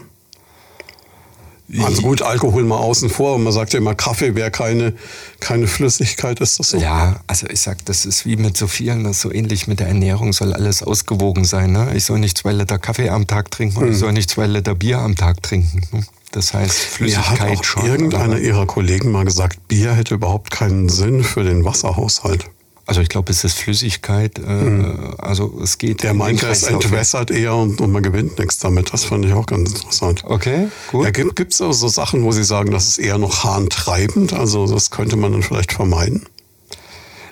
[1.83, 3.37] Also gut, Alkohol mal außen vor.
[3.37, 4.93] Man sagt ja immer, Kaffee wäre keine,
[5.39, 6.77] keine Flüssigkeit, ist das so?
[6.79, 9.79] Ja, also ich sag, das ist wie mit so vielen, das ist so ähnlich mit
[9.79, 11.71] der Ernährung, soll alles ausgewogen sein.
[11.71, 11.91] Ne?
[11.95, 13.91] Ich soll nicht zwei Liter Kaffee am Tag trinken und hm.
[13.91, 15.81] ich soll nicht zwei Liter Bier am Tag trinken.
[15.91, 16.03] Ne?
[16.31, 17.85] Das heißt, Flüssigkeit Mir hat auch schon.
[17.85, 22.45] Irgendeiner ihrer Kollegen mal gesagt, Bier hätte überhaupt keinen Sinn für den Wasserhaushalt.
[22.89, 24.39] Also ich glaube, es ist Flüssigkeit.
[24.39, 25.13] Äh, mhm.
[25.19, 26.01] Also es geht.
[26.01, 28.91] Der meinte, es entwässert eher und, und, man gewinnt nichts damit.
[28.91, 30.23] Das fand ich auch ganz interessant.
[30.25, 31.05] Okay, gut.
[31.05, 34.33] Ja, gibt es also so Sachen, wo Sie sagen, das ist eher noch harntreibend?
[34.33, 36.25] Also das könnte man dann vielleicht vermeiden?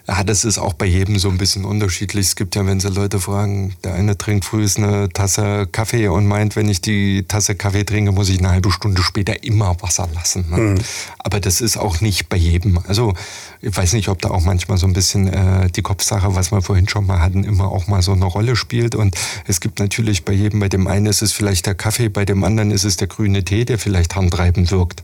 [0.10, 2.28] Ja, das ist auch bei jedem so ein bisschen unterschiedlich.
[2.28, 6.26] Es gibt ja, wenn Sie Leute fragen, der eine trinkt früh eine Tasse Kaffee und
[6.26, 10.08] meint, wenn ich die Tasse Kaffee trinke, muss ich eine halbe Stunde später immer Wasser
[10.16, 10.46] lassen.
[10.50, 10.58] Ne?
[10.58, 10.78] Mhm.
[11.20, 12.80] Aber das ist auch nicht bei jedem.
[12.88, 13.16] Also
[13.62, 16.62] ich weiß nicht, ob da auch manchmal so ein bisschen äh, die Kopfsache, was wir
[16.62, 18.96] vorhin schon mal hatten, immer auch mal so eine Rolle spielt.
[18.96, 19.14] Und
[19.46, 22.46] es gibt natürlich bei jedem, bei dem einen ist es vielleicht der Kaffee, bei dem
[22.46, 25.04] anderen ist es der grüne Tee, der vielleicht handtreibend wirkt.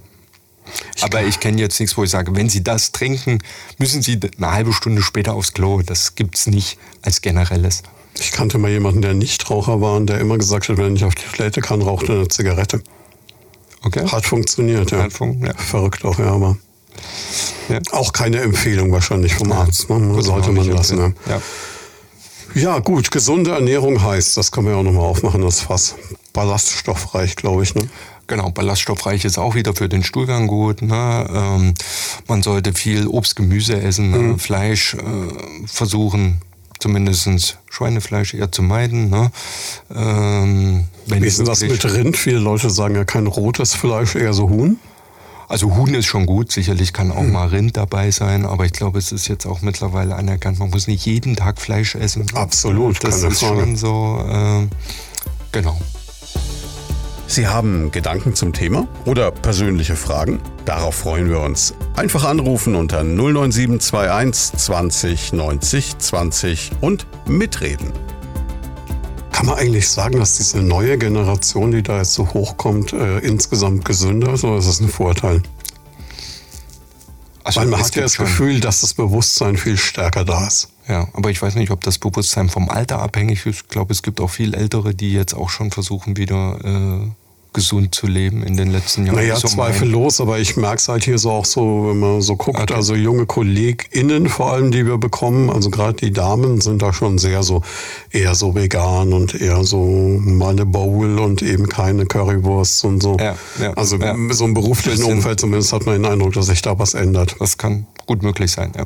[1.04, 3.40] Aber ich kenne jetzt nichts, wo ich sage, wenn Sie das trinken,
[3.78, 5.82] müssen Sie eine halbe Stunde später aufs Klo.
[5.82, 7.84] Das gibt es nicht als generelles.
[8.20, 11.04] Ich kannte mal jemanden, der Nichtraucher war und der immer gesagt hat, wenn er nicht
[11.04, 12.82] auf die Toilette kann, raucht er eine Zigarette.
[13.82, 14.08] Okay.
[14.08, 15.04] Hat funktioniert, ja.
[15.04, 15.54] Hat fun ja.
[15.56, 16.58] Verrückt auch, ja, aber
[17.68, 17.80] ja.
[17.92, 19.90] auch keine Empfehlung wahrscheinlich vom Arzt.
[19.90, 20.22] Ne?
[20.22, 20.98] Sollte man lassen.
[20.98, 21.14] Ne?
[21.28, 21.42] Ja.
[22.56, 25.96] ja, gut, gesunde Ernährung heißt, das können wir auch nochmal aufmachen, das Fass.
[26.32, 27.76] Ballaststoffreich, glaube ich.
[27.76, 27.90] Ne?
[28.34, 30.82] Genau, ballaststoffreich ist auch wieder für den Stuhlgang gut.
[30.82, 31.28] Ne?
[31.32, 31.76] Ähm,
[32.28, 34.18] man sollte viel Obst, Gemüse essen, ne?
[34.18, 34.40] mhm.
[34.40, 36.42] Fleisch äh, versuchen,
[36.80, 39.12] zumindest Schweinefleisch eher zu meiden.
[39.12, 39.32] Ne?
[39.94, 42.18] Ähm, Wie ist denn das mit Rind?
[42.18, 44.80] Viele Leute sagen ja kein rotes Fleisch, eher so Huhn.
[45.48, 47.34] Also Huhn ist schon gut, sicherlich kann auch hm.
[47.34, 50.88] mal Rind dabei sein, aber ich glaube, es ist jetzt auch mittlerweile anerkannt, man muss
[50.88, 52.26] nicht jeden Tag Fleisch essen.
[52.34, 54.68] Absolut, das ist schon so, äh,
[55.52, 55.78] genau.
[57.28, 60.40] Sie haben Gedanken zum Thema oder persönliche Fragen?
[60.66, 61.74] Darauf freuen wir uns.
[61.96, 67.92] Einfach anrufen unter 09721 20 90 20 und mitreden.
[69.32, 73.84] Kann man eigentlich sagen, dass diese neue Generation, die da jetzt so hochkommt, äh, insgesamt
[73.84, 75.42] gesünder ist oder ist das ein Vorteil?
[77.44, 80.73] Also Weil man hat ja das Gefühl, dass das Bewusstsein viel stärker da ist.
[80.88, 83.62] Ja, aber ich weiß nicht, ob das Bewusstsein vom Alter abhängig ist.
[83.62, 87.10] Ich glaube, es gibt auch viel Ältere, die jetzt auch schon versuchen, wieder äh,
[87.54, 89.16] gesund zu leben in den letzten Jahren?
[89.16, 92.60] Naja, zweifellos, aber ich merke es halt hier so auch so, wenn man so guckt,
[92.60, 92.74] okay.
[92.74, 97.20] also junge KollegInnen vor allem, die wir bekommen, also gerade die Damen sind da schon
[97.20, 97.62] sehr so,
[98.12, 103.18] eher so vegan und eher so mal eine Bowl und eben keine Currywurst und so.
[103.20, 104.16] Ja, ja, also ja.
[104.32, 107.36] so im beruflichen Umfeld zumindest hat man den Eindruck, dass sich da was ändert.
[107.40, 108.86] Das kann gut möglich sein, ja.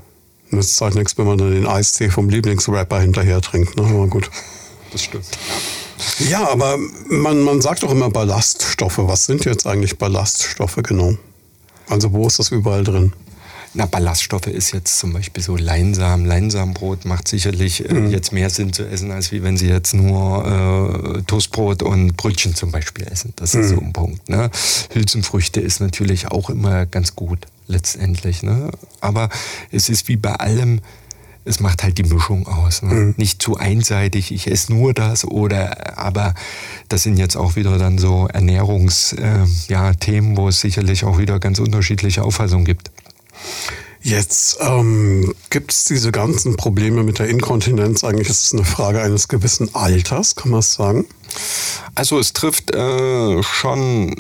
[0.50, 3.84] Nützt halt nichts, wenn man dann den Eistee vom Lieblingsrapper hinterher trinkt, ne?
[3.84, 4.30] aber gut.
[4.92, 5.26] Das stimmt.
[6.30, 6.78] Ja, aber
[7.10, 9.00] man, man sagt doch immer Ballaststoffe.
[9.00, 11.18] Was sind jetzt eigentlich Ballaststoffe genau?
[11.90, 13.14] Also wo ist das überall drin?
[13.74, 16.26] Na, Ballaststoffe ist jetzt zum Beispiel so Leinsamen.
[16.26, 18.10] Leinsamenbrot macht sicherlich äh, mhm.
[18.10, 22.56] jetzt mehr Sinn zu essen, als wie wenn Sie jetzt nur äh, Toastbrot und Brötchen
[22.56, 23.34] zum Beispiel essen.
[23.36, 23.76] Das ist mhm.
[23.76, 24.30] so ein Punkt.
[24.30, 24.50] Ne?
[24.94, 28.44] Hülsenfrüchte ist natürlich auch immer ganz gut letztendlich.
[28.44, 28.72] Ne?
[29.02, 29.30] Aber
[29.72, 30.82] es ist wie bei allem,
[31.46, 32.82] es macht halt die Mischung aus.
[32.82, 32.94] Ne?
[32.94, 33.14] Mhm.
[33.18, 36.34] Nicht zu einseitig, ich esse nur das oder, aber
[36.90, 41.40] das sind jetzt auch wieder dann so Ernährungsthemen, äh, ja, wo es sicherlich auch wieder
[41.40, 42.92] ganz unterschiedliche Auffassungen gibt.
[44.02, 48.04] Jetzt ähm, gibt es diese ganzen Probleme mit der Inkontinenz.
[48.04, 51.06] Eigentlich ist es eine Frage eines gewissen Alters, kann man es sagen?
[51.96, 54.16] Also es trifft äh, schon,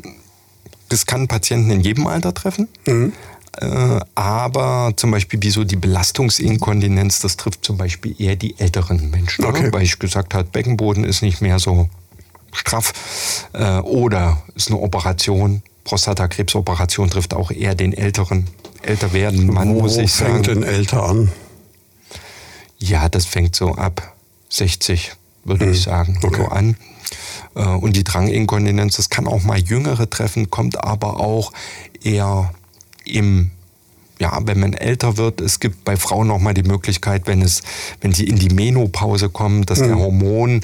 [0.89, 2.67] das kann Patienten in jedem Alter treffen.
[2.85, 3.13] Mhm.
[3.59, 9.09] Äh, aber zum Beispiel wie so die Belastungsinkontinenz, das trifft zum Beispiel eher die älteren
[9.09, 9.45] Menschen.
[9.45, 9.71] Okay.
[9.71, 11.89] Weil ich gesagt habe, Beckenboden ist nicht mehr so
[12.53, 12.93] straff
[13.53, 15.63] äh, oder ist eine Operation.
[15.85, 18.47] Prostatakrebsoperation trifft auch eher den älteren,
[18.81, 20.33] älter werdenden Mann, Wo muss ich sagen.
[20.33, 21.31] fängt denn älter an?
[22.77, 24.13] Ja, das fängt so ab
[24.49, 25.13] 60,
[25.45, 25.71] würde hm.
[25.71, 26.43] ich sagen, okay.
[26.43, 26.77] so an.
[27.55, 31.53] Äh, und die Dranginkontinenz, das kann auch mal Jüngere treffen, kommt aber auch
[32.03, 32.53] eher
[33.15, 33.51] im
[34.19, 37.61] ja, wenn man älter wird, es gibt bei Frauen noch mal die Möglichkeit, wenn es,
[38.01, 39.87] wenn sie in die Menopause kommen, dass mhm.
[39.87, 40.61] der Hormon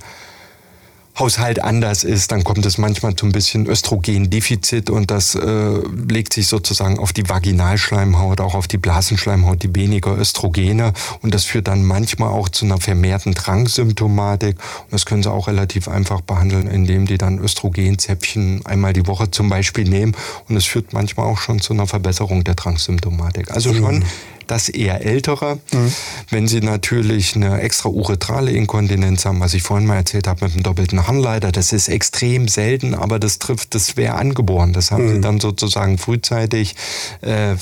[1.18, 6.34] Haushalt anders ist, dann kommt es manchmal zu ein bisschen Östrogendefizit und das äh, legt
[6.34, 10.94] sich sozusagen auf die Vaginalschleimhaut, auch auf die Blasenschleimhaut, die weniger Östrogene.
[11.22, 14.58] Und das führt dann manchmal auch zu einer vermehrten Drangsymptomatik.
[14.86, 19.30] Und das können sie auch relativ einfach behandeln, indem die dann Östrogenzäpfchen einmal die Woche
[19.30, 20.16] zum Beispiel nehmen.
[20.50, 23.52] Und es führt manchmal auch schon zu einer Verbesserung der Drangsymptomatik.
[23.52, 24.04] Also schon mhm
[24.48, 25.60] das eher ältere.
[25.72, 25.94] Mhm.
[26.30, 30.64] Wenn sie natürlich eine extrauretrale Inkontinenz haben, was ich vorhin mal erzählt habe mit dem
[30.64, 34.74] doppelten Harnleiter, das ist extrem selten, aber das trifft, das wäre angeboren.
[34.74, 35.16] Das haben mhm.
[35.16, 36.76] sie dann sozusagen frühzeitig.
[37.22, 37.56] Äh,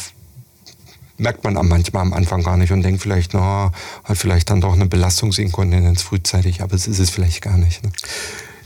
[1.18, 3.72] merkt man manchmal am Anfang gar nicht und denkt vielleicht, na,
[4.04, 7.84] hat vielleicht dann doch eine Belastungsinkontinenz frühzeitig, aber es ist es vielleicht gar nicht.
[7.84, 7.92] Ne?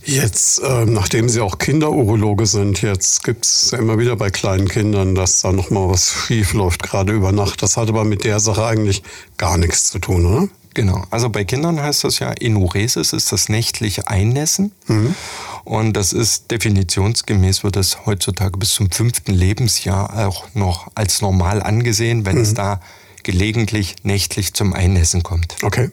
[0.06, 4.68] Jetzt, äh, nachdem Sie auch Kinderurologe sind, jetzt gibt es ja immer wieder bei kleinen
[4.68, 7.63] Kindern, dass da nochmal was schief läuft, gerade über Nacht.
[7.63, 9.02] Das hat aber mit der Sache eigentlich
[9.38, 10.48] gar nichts zu tun, oder?
[10.76, 11.06] Genau.
[11.10, 14.74] Also bei Kindern heißt das ja Enuresis, ist das nächtliche Einnässen.
[14.88, 15.15] Mhm.
[15.63, 21.63] Und das ist definitionsgemäß, wird das heutzutage bis zum fünften Lebensjahr auch noch als normal
[21.63, 22.41] angesehen, wenn mhm.
[22.41, 22.80] es da
[23.24, 25.56] gelegentlich nächtlich zum Einnässen kommt.
[25.63, 25.89] Okay.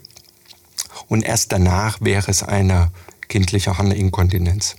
[1.08, 2.90] Und erst danach wäre es eine
[3.32, 4.76] kindliche Harninkontinenz.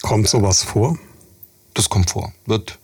[0.00, 0.96] Kommt sowas vor?
[1.74, 2.32] Das kommt vor.
[2.46, 2.78] Wird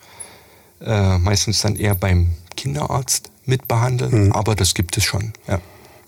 [0.85, 4.33] äh, meistens dann eher beim Kinderarzt mitbehandelt, mhm.
[4.33, 5.33] aber das gibt es schon.
[5.47, 5.61] Ja.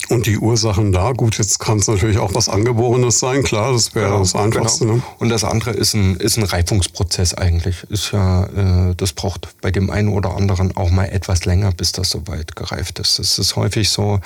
[0.09, 3.94] Und die Ursachen da, gut, jetzt kann es natürlich auch was Angeborenes sein, klar, das
[3.94, 4.84] wäre genau, das Einfachste.
[4.84, 4.96] Genau.
[4.96, 5.02] Ne?
[5.20, 7.84] Und das andere ist ein, ist ein Reifungsprozess eigentlich.
[7.88, 11.92] Ist ja, äh, das braucht bei dem einen oder anderen auch mal etwas länger, bis
[11.92, 13.20] das soweit gereift ist.
[13.20, 14.18] Es ist häufig so,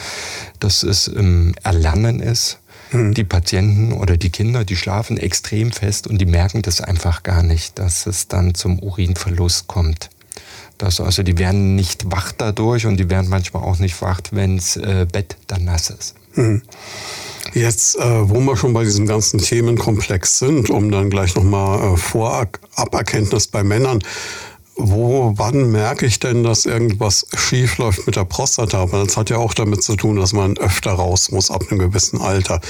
[0.60, 2.58] dass es im Erlernen ist.
[2.96, 3.14] Hm.
[3.14, 7.42] Die Patienten oder die Kinder, die schlafen extrem fest und die merken das einfach gar
[7.42, 10.10] nicht, dass es dann zum Urinverlust kommt.
[10.78, 14.76] Das, also die werden nicht wach dadurch und die werden manchmal auch nicht wach, wenns
[14.76, 16.14] äh, Bett dann nass ist.
[16.34, 16.62] Mhm.
[17.54, 21.96] Jetzt, äh, wo wir schon bei diesem ganzen Themenkomplex sind, um dann gleich nochmal äh,
[21.96, 24.02] Voraberkenntnis bei Männern.
[24.78, 28.92] Wo, wann merke ich denn, dass irgendwas schief läuft mit der Prostata?
[28.92, 31.78] Weil das hat ja auch damit zu tun, dass man öfter raus muss ab einem
[31.78, 32.60] gewissen Alter.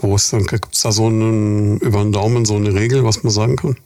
[0.00, 3.22] Wo ist dann, gibt es da so einen, über den Daumen so eine Regel, was
[3.22, 3.76] man sagen kann?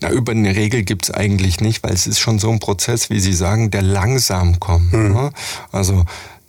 [0.00, 3.20] Na, über eine Regel gibt's eigentlich nicht, weil es ist schon so ein Prozess, wie
[3.20, 4.92] Sie sagen, der langsam kommt.
[4.92, 5.12] Mhm.
[5.12, 5.30] Ne?
[5.72, 6.04] Also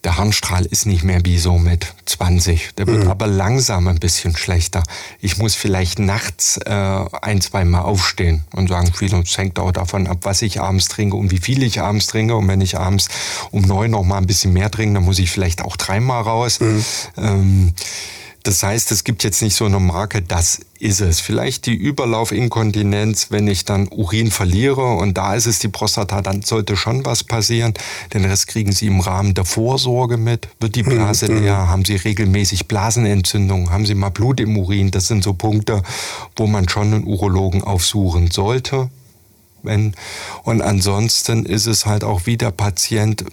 [0.07, 2.75] der Harnstrahl ist nicht mehr wie so mit 20.
[2.77, 3.11] Der wird mhm.
[3.11, 4.83] aber langsam ein bisschen schlechter.
[5.19, 6.71] Ich muss vielleicht nachts äh,
[7.21, 10.87] ein, zwei Mal aufstehen und sagen, viel, es hängt auch davon ab, was ich abends
[10.87, 12.37] trinke und wie viel ich abends trinke.
[12.37, 13.09] Und wenn ich abends
[13.51, 16.61] um neun noch mal ein bisschen mehr trinke, dann muss ich vielleicht auch dreimal raus.
[16.61, 16.85] Mhm.
[17.17, 17.73] Ähm,
[18.47, 21.19] das heißt, es gibt jetzt nicht so eine Marke, das ist es.
[21.19, 26.43] Vielleicht die Überlaufinkontinenz, wenn ich dann Urin verliere und da ist es die Prostata, dann
[26.43, 27.73] sollte schon was passieren.
[28.13, 30.47] Den Rest kriegen Sie im Rahmen der Vorsorge mit.
[30.61, 31.43] Wird die Blase mhm.
[31.43, 31.67] leer?
[31.67, 33.69] Haben Sie regelmäßig Blasenentzündungen?
[33.69, 34.91] Haben Sie mal Blut im Urin?
[34.91, 35.83] Das sind so Punkte,
[36.37, 38.89] wo man schon einen Urologen aufsuchen sollte.
[39.67, 39.93] Wenn,
[40.43, 43.23] und ansonsten ist es halt auch wie der Patient,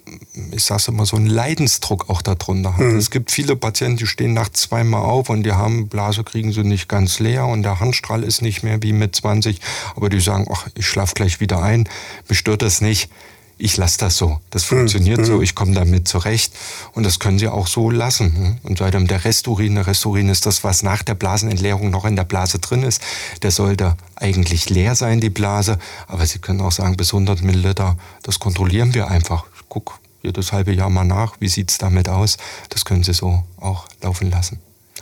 [0.51, 2.85] ich sag's immer, so ein Leidensdruck auch darunter hat.
[2.85, 2.97] Mhm.
[2.97, 6.63] Es gibt viele Patienten, die stehen nachts zweimal auf und die haben Blase, kriegen sie
[6.63, 9.59] nicht ganz leer und der Handstrahl ist nicht mehr wie mit 20,
[9.95, 11.89] aber die sagen, ach, ich schlaf gleich wieder ein,
[12.29, 13.09] mich stört das nicht
[13.57, 14.39] ich lasse das so.
[14.49, 15.25] Das funktioniert mhm.
[15.25, 16.53] so, ich komme damit zurecht.
[16.93, 18.33] Und das können Sie auch so lassen.
[18.33, 18.57] Ne?
[18.63, 22.25] Und seitdem der Resturin, der Resturin ist das, was nach der Blasenentleerung noch in der
[22.25, 23.01] Blase drin ist.
[23.43, 25.79] Der sollte eigentlich leer sein, die Blase.
[26.07, 29.45] Aber Sie können auch sagen, bis 100 Milliliter, das kontrollieren wir einfach.
[29.55, 32.37] Ich guck jedes halbe Jahr mal nach, wie sieht's damit aus.
[32.69, 34.59] Das können Sie so auch laufen lassen.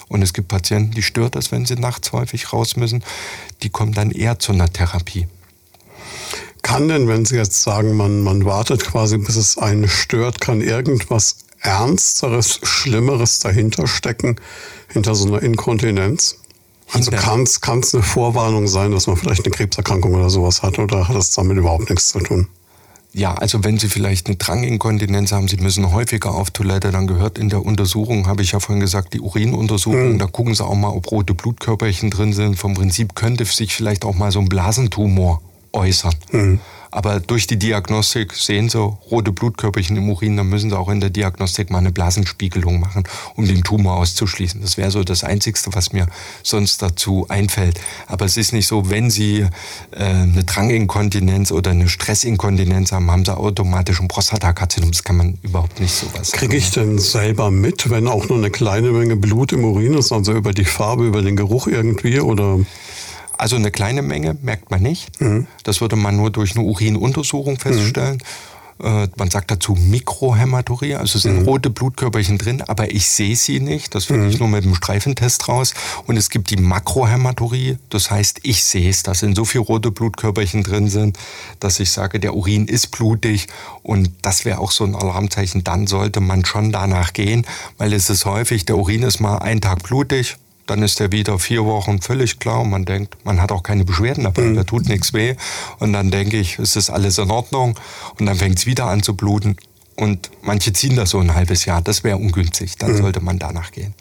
[0.10, 3.04] Und es gibt Patienten, die stört das, wenn sie nachts häufig raus müssen.
[3.64, 5.28] Die kommen dann eher zu einer Therapie
[6.64, 10.62] kann denn, wenn Sie jetzt sagen, man, man wartet quasi, bis es einen stört, kann
[10.62, 14.38] irgendwas Ernsteres, Schlimmeres dahinter stecken,
[14.92, 16.38] hinter so einer Inkontinenz?
[16.92, 21.08] Also kann es eine Vorwarnung sein, dass man vielleicht eine Krebserkrankung oder sowas hat oder
[21.08, 22.48] hat das damit überhaupt nichts zu tun?
[23.14, 27.38] Ja, also wenn Sie vielleicht eine Dranginkontinenz haben, Sie müssen häufiger auf Toilette, dann gehört
[27.38, 30.20] in der Untersuchung, habe ich ja vorhin gesagt, die Urinuntersuchung, mhm.
[30.20, 32.58] da gucken Sie auch mal, ob rote Blutkörperchen drin sind.
[32.58, 35.42] Vom Prinzip könnte sich vielleicht auch mal so ein Blasentumor
[35.74, 36.16] äußern.
[36.32, 36.60] Mhm.
[36.94, 41.02] Aber durch die Diagnostik sehen sie rote Blutkörperchen im Urin, dann müssen sie auch in
[41.02, 43.04] der Diagnostik mal eine Blasenspiegelung machen,
[43.36, 44.62] um den Tumor auszuschließen.
[44.62, 46.06] Das wäre so das Einzigste, was mir
[46.44, 47.82] sonst dazu einfällt.
[48.06, 53.26] Aber es ist nicht so, wenn Sie äh, eine Dranginkontinenz oder eine Stressinkontinenz haben, haben
[53.26, 54.92] Sie automatisch ein Prostatakarzinom.
[54.92, 56.32] Das kann man überhaupt nicht so was.
[56.32, 60.12] Kriege ich denn selber mit, wenn auch nur eine kleine Menge Blut im Urin ist,
[60.12, 62.60] also über die Farbe, über den Geruch irgendwie oder?
[63.38, 65.20] Also eine kleine Menge merkt man nicht.
[65.22, 65.48] Mhm.
[65.64, 68.18] Das würde man nur durch eine Urinuntersuchung feststellen.
[68.80, 69.10] Mhm.
[69.16, 71.46] man sagt dazu Mikrohämaturie, also sind mhm.
[71.46, 73.96] rote Blutkörperchen drin, aber ich sehe sie nicht.
[73.96, 74.40] Das finde ich mhm.
[74.40, 75.74] nur mit dem Streifentest raus.
[76.06, 79.92] Und es gibt die Makrohämaturie, das heißt, ich sehe es, dass in so viele rote
[79.92, 81.18] Blutkörperchen drin sind,
[81.60, 83.48] dass ich sage, der Urin ist blutig.
[83.84, 85.64] Und das wäre auch so ein Alarmzeichen.
[85.64, 87.46] Dann sollte man schon danach gehen,
[87.78, 91.38] weil es ist häufig, der Urin ist mal einen Tag blutig, dann ist er wieder
[91.40, 94.56] vier Wochen völlig klar und man denkt, man hat auch keine Beschwerden dabei, mhm.
[94.56, 95.36] da tut nichts weh.
[95.80, 97.80] Und dann denke ich, es ist alles in Ordnung
[98.20, 99.58] und dann fängt es wieder an zu bluten.
[99.96, 102.98] Und manche ziehen das so ein halbes Jahr, das wäre ungünstig, dann mhm.
[102.98, 103.94] sollte man danach gehen.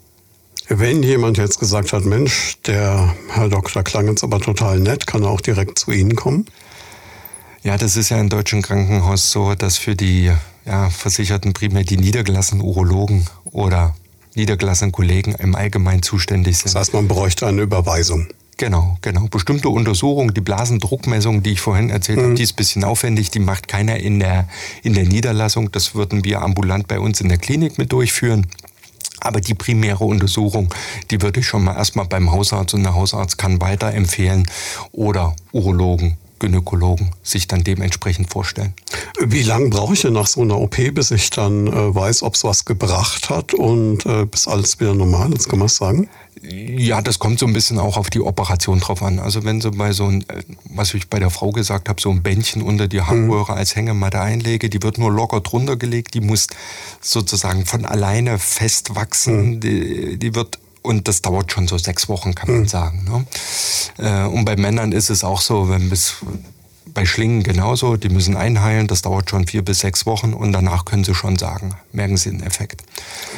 [0.69, 5.23] Wenn jemand jetzt gesagt hat, Mensch, der Herr Doktor klang jetzt aber total nett, kann
[5.23, 6.47] er auch direkt zu Ihnen kommen?
[7.63, 10.33] Ja, das ist ja im deutschen Krankenhaus so, dass für die
[10.65, 13.95] ja, Versicherten primär die niedergelassenen Urologen oder
[14.35, 16.67] niedergelassenen Kollegen im Allgemeinen zuständig sind.
[16.67, 18.29] Das heißt, man bräuchte eine Überweisung.
[18.59, 19.27] Genau, genau.
[19.29, 22.23] Bestimmte Untersuchungen, die Blasendruckmessung, die ich vorhin erzählt mhm.
[22.23, 24.49] habe, die ist ein bisschen aufwendig, die macht keiner in der,
[24.83, 25.73] in der Niederlassung.
[25.73, 28.47] Das würden wir ambulant bei uns in der Klinik mit durchführen.
[29.21, 30.73] Aber die primäre Untersuchung,
[31.11, 34.47] die würde ich schon mal erstmal beim Hausarzt und der Hausarzt kann weiterempfehlen
[34.93, 38.75] oder Urologen Gynäkologen sich dann dementsprechend vorstellen.
[39.25, 42.35] Wie lange brauche ich denn nach so einer OP, bis ich dann äh, weiß, ob
[42.35, 45.49] es was gebracht hat und äh, bis alles wieder normal ist?
[45.49, 46.09] Kann man sagen?
[46.43, 49.21] Ja, das kommt so ein bisschen auch auf die Operation drauf an.
[49.21, 52.11] Also wenn Sie bei so ein, äh, was ich bei der Frau gesagt habe, so
[52.11, 53.59] ein Bändchen unter die Hangröhre mhm.
[53.59, 56.49] als Hängematte einlege, die wird nur locker drunter gelegt, die muss
[57.01, 59.61] sozusagen von alleine festwachsen, mhm.
[59.61, 62.69] die, die wird und das dauert schon so sechs Wochen, kann man mhm.
[62.69, 63.05] sagen.
[63.05, 63.25] Ne?
[63.99, 66.17] Äh, und bei Männern ist es auch so, wenn bis
[66.95, 70.85] bei Schlingen genauso, die müssen einheilen, das dauert schon vier bis sechs Wochen und danach
[70.85, 72.83] können sie schon sagen, merken sie den Effekt.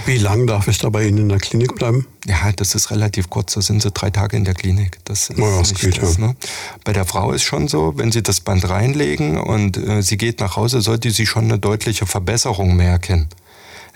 [0.07, 2.07] Wie lange darf ich da bei Ihnen in der Klinik bleiben?
[2.27, 4.99] Ja, das ist relativ kurz, da sind sie drei Tage in der Klinik.
[5.05, 6.37] Das ist ja, das geht, das, ne?
[6.85, 10.41] Bei der Frau ist schon so, wenn sie das Band reinlegen und äh, sie geht
[10.41, 13.29] nach Hause, sollte sie schon eine deutliche Verbesserung merken.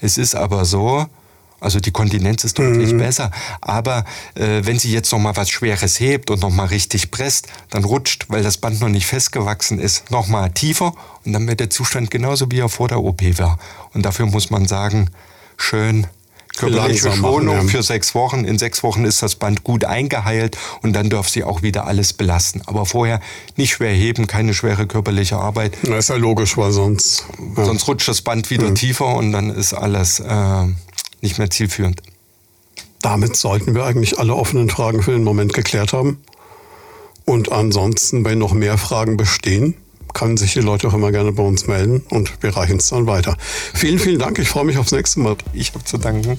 [0.00, 1.06] Es ist aber so,
[1.60, 2.98] also die Kontinenz ist deutlich mhm.
[2.98, 3.30] besser.
[3.60, 4.04] Aber
[4.34, 7.84] äh, wenn sie jetzt noch mal was Schweres hebt und noch mal richtig presst, dann
[7.84, 10.94] rutscht, weil das Band noch nicht festgewachsen ist, noch mal tiefer
[11.24, 13.58] und dann wird der Zustand genauso wie er vor der OP war.
[13.92, 15.10] Und dafür muss man sagen,
[15.56, 16.06] schön
[16.58, 17.72] körperliche Schonung machen, ja.
[17.72, 18.44] für sechs Wochen.
[18.44, 22.12] In sechs Wochen ist das Band gut eingeheilt und dann darf sie auch wieder alles
[22.12, 22.62] belasten.
[22.66, 23.20] Aber vorher
[23.56, 25.76] nicht schwer heben, keine schwere körperliche Arbeit.
[25.82, 27.26] Das ist ja logisch, weil sonst...
[27.56, 27.64] Ja.
[27.64, 28.74] Sonst rutscht das Band wieder mhm.
[28.74, 30.20] tiefer und dann ist alles...
[30.20, 30.64] Äh,
[31.20, 32.02] nicht mehr zielführend.
[33.02, 36.18] Damit sollten wir eigentlich alle offenen Fragen für den Moment geklärt haben.
[37.24, 39.74] Und ansonsten, wenn noch mehr Fragen bestehen,
[40.14, 43.06] können sich die Leute auch immer gerne bei uns melden und wir reichen es dann
[43.06, 43.36] weiter.
[43.74, 44.38] Vielen, vielen Dank.
[44.38, 45.36] Ich freue mich aufs nächste Mal.
[45.52, 46.38] Ich habe zu danken.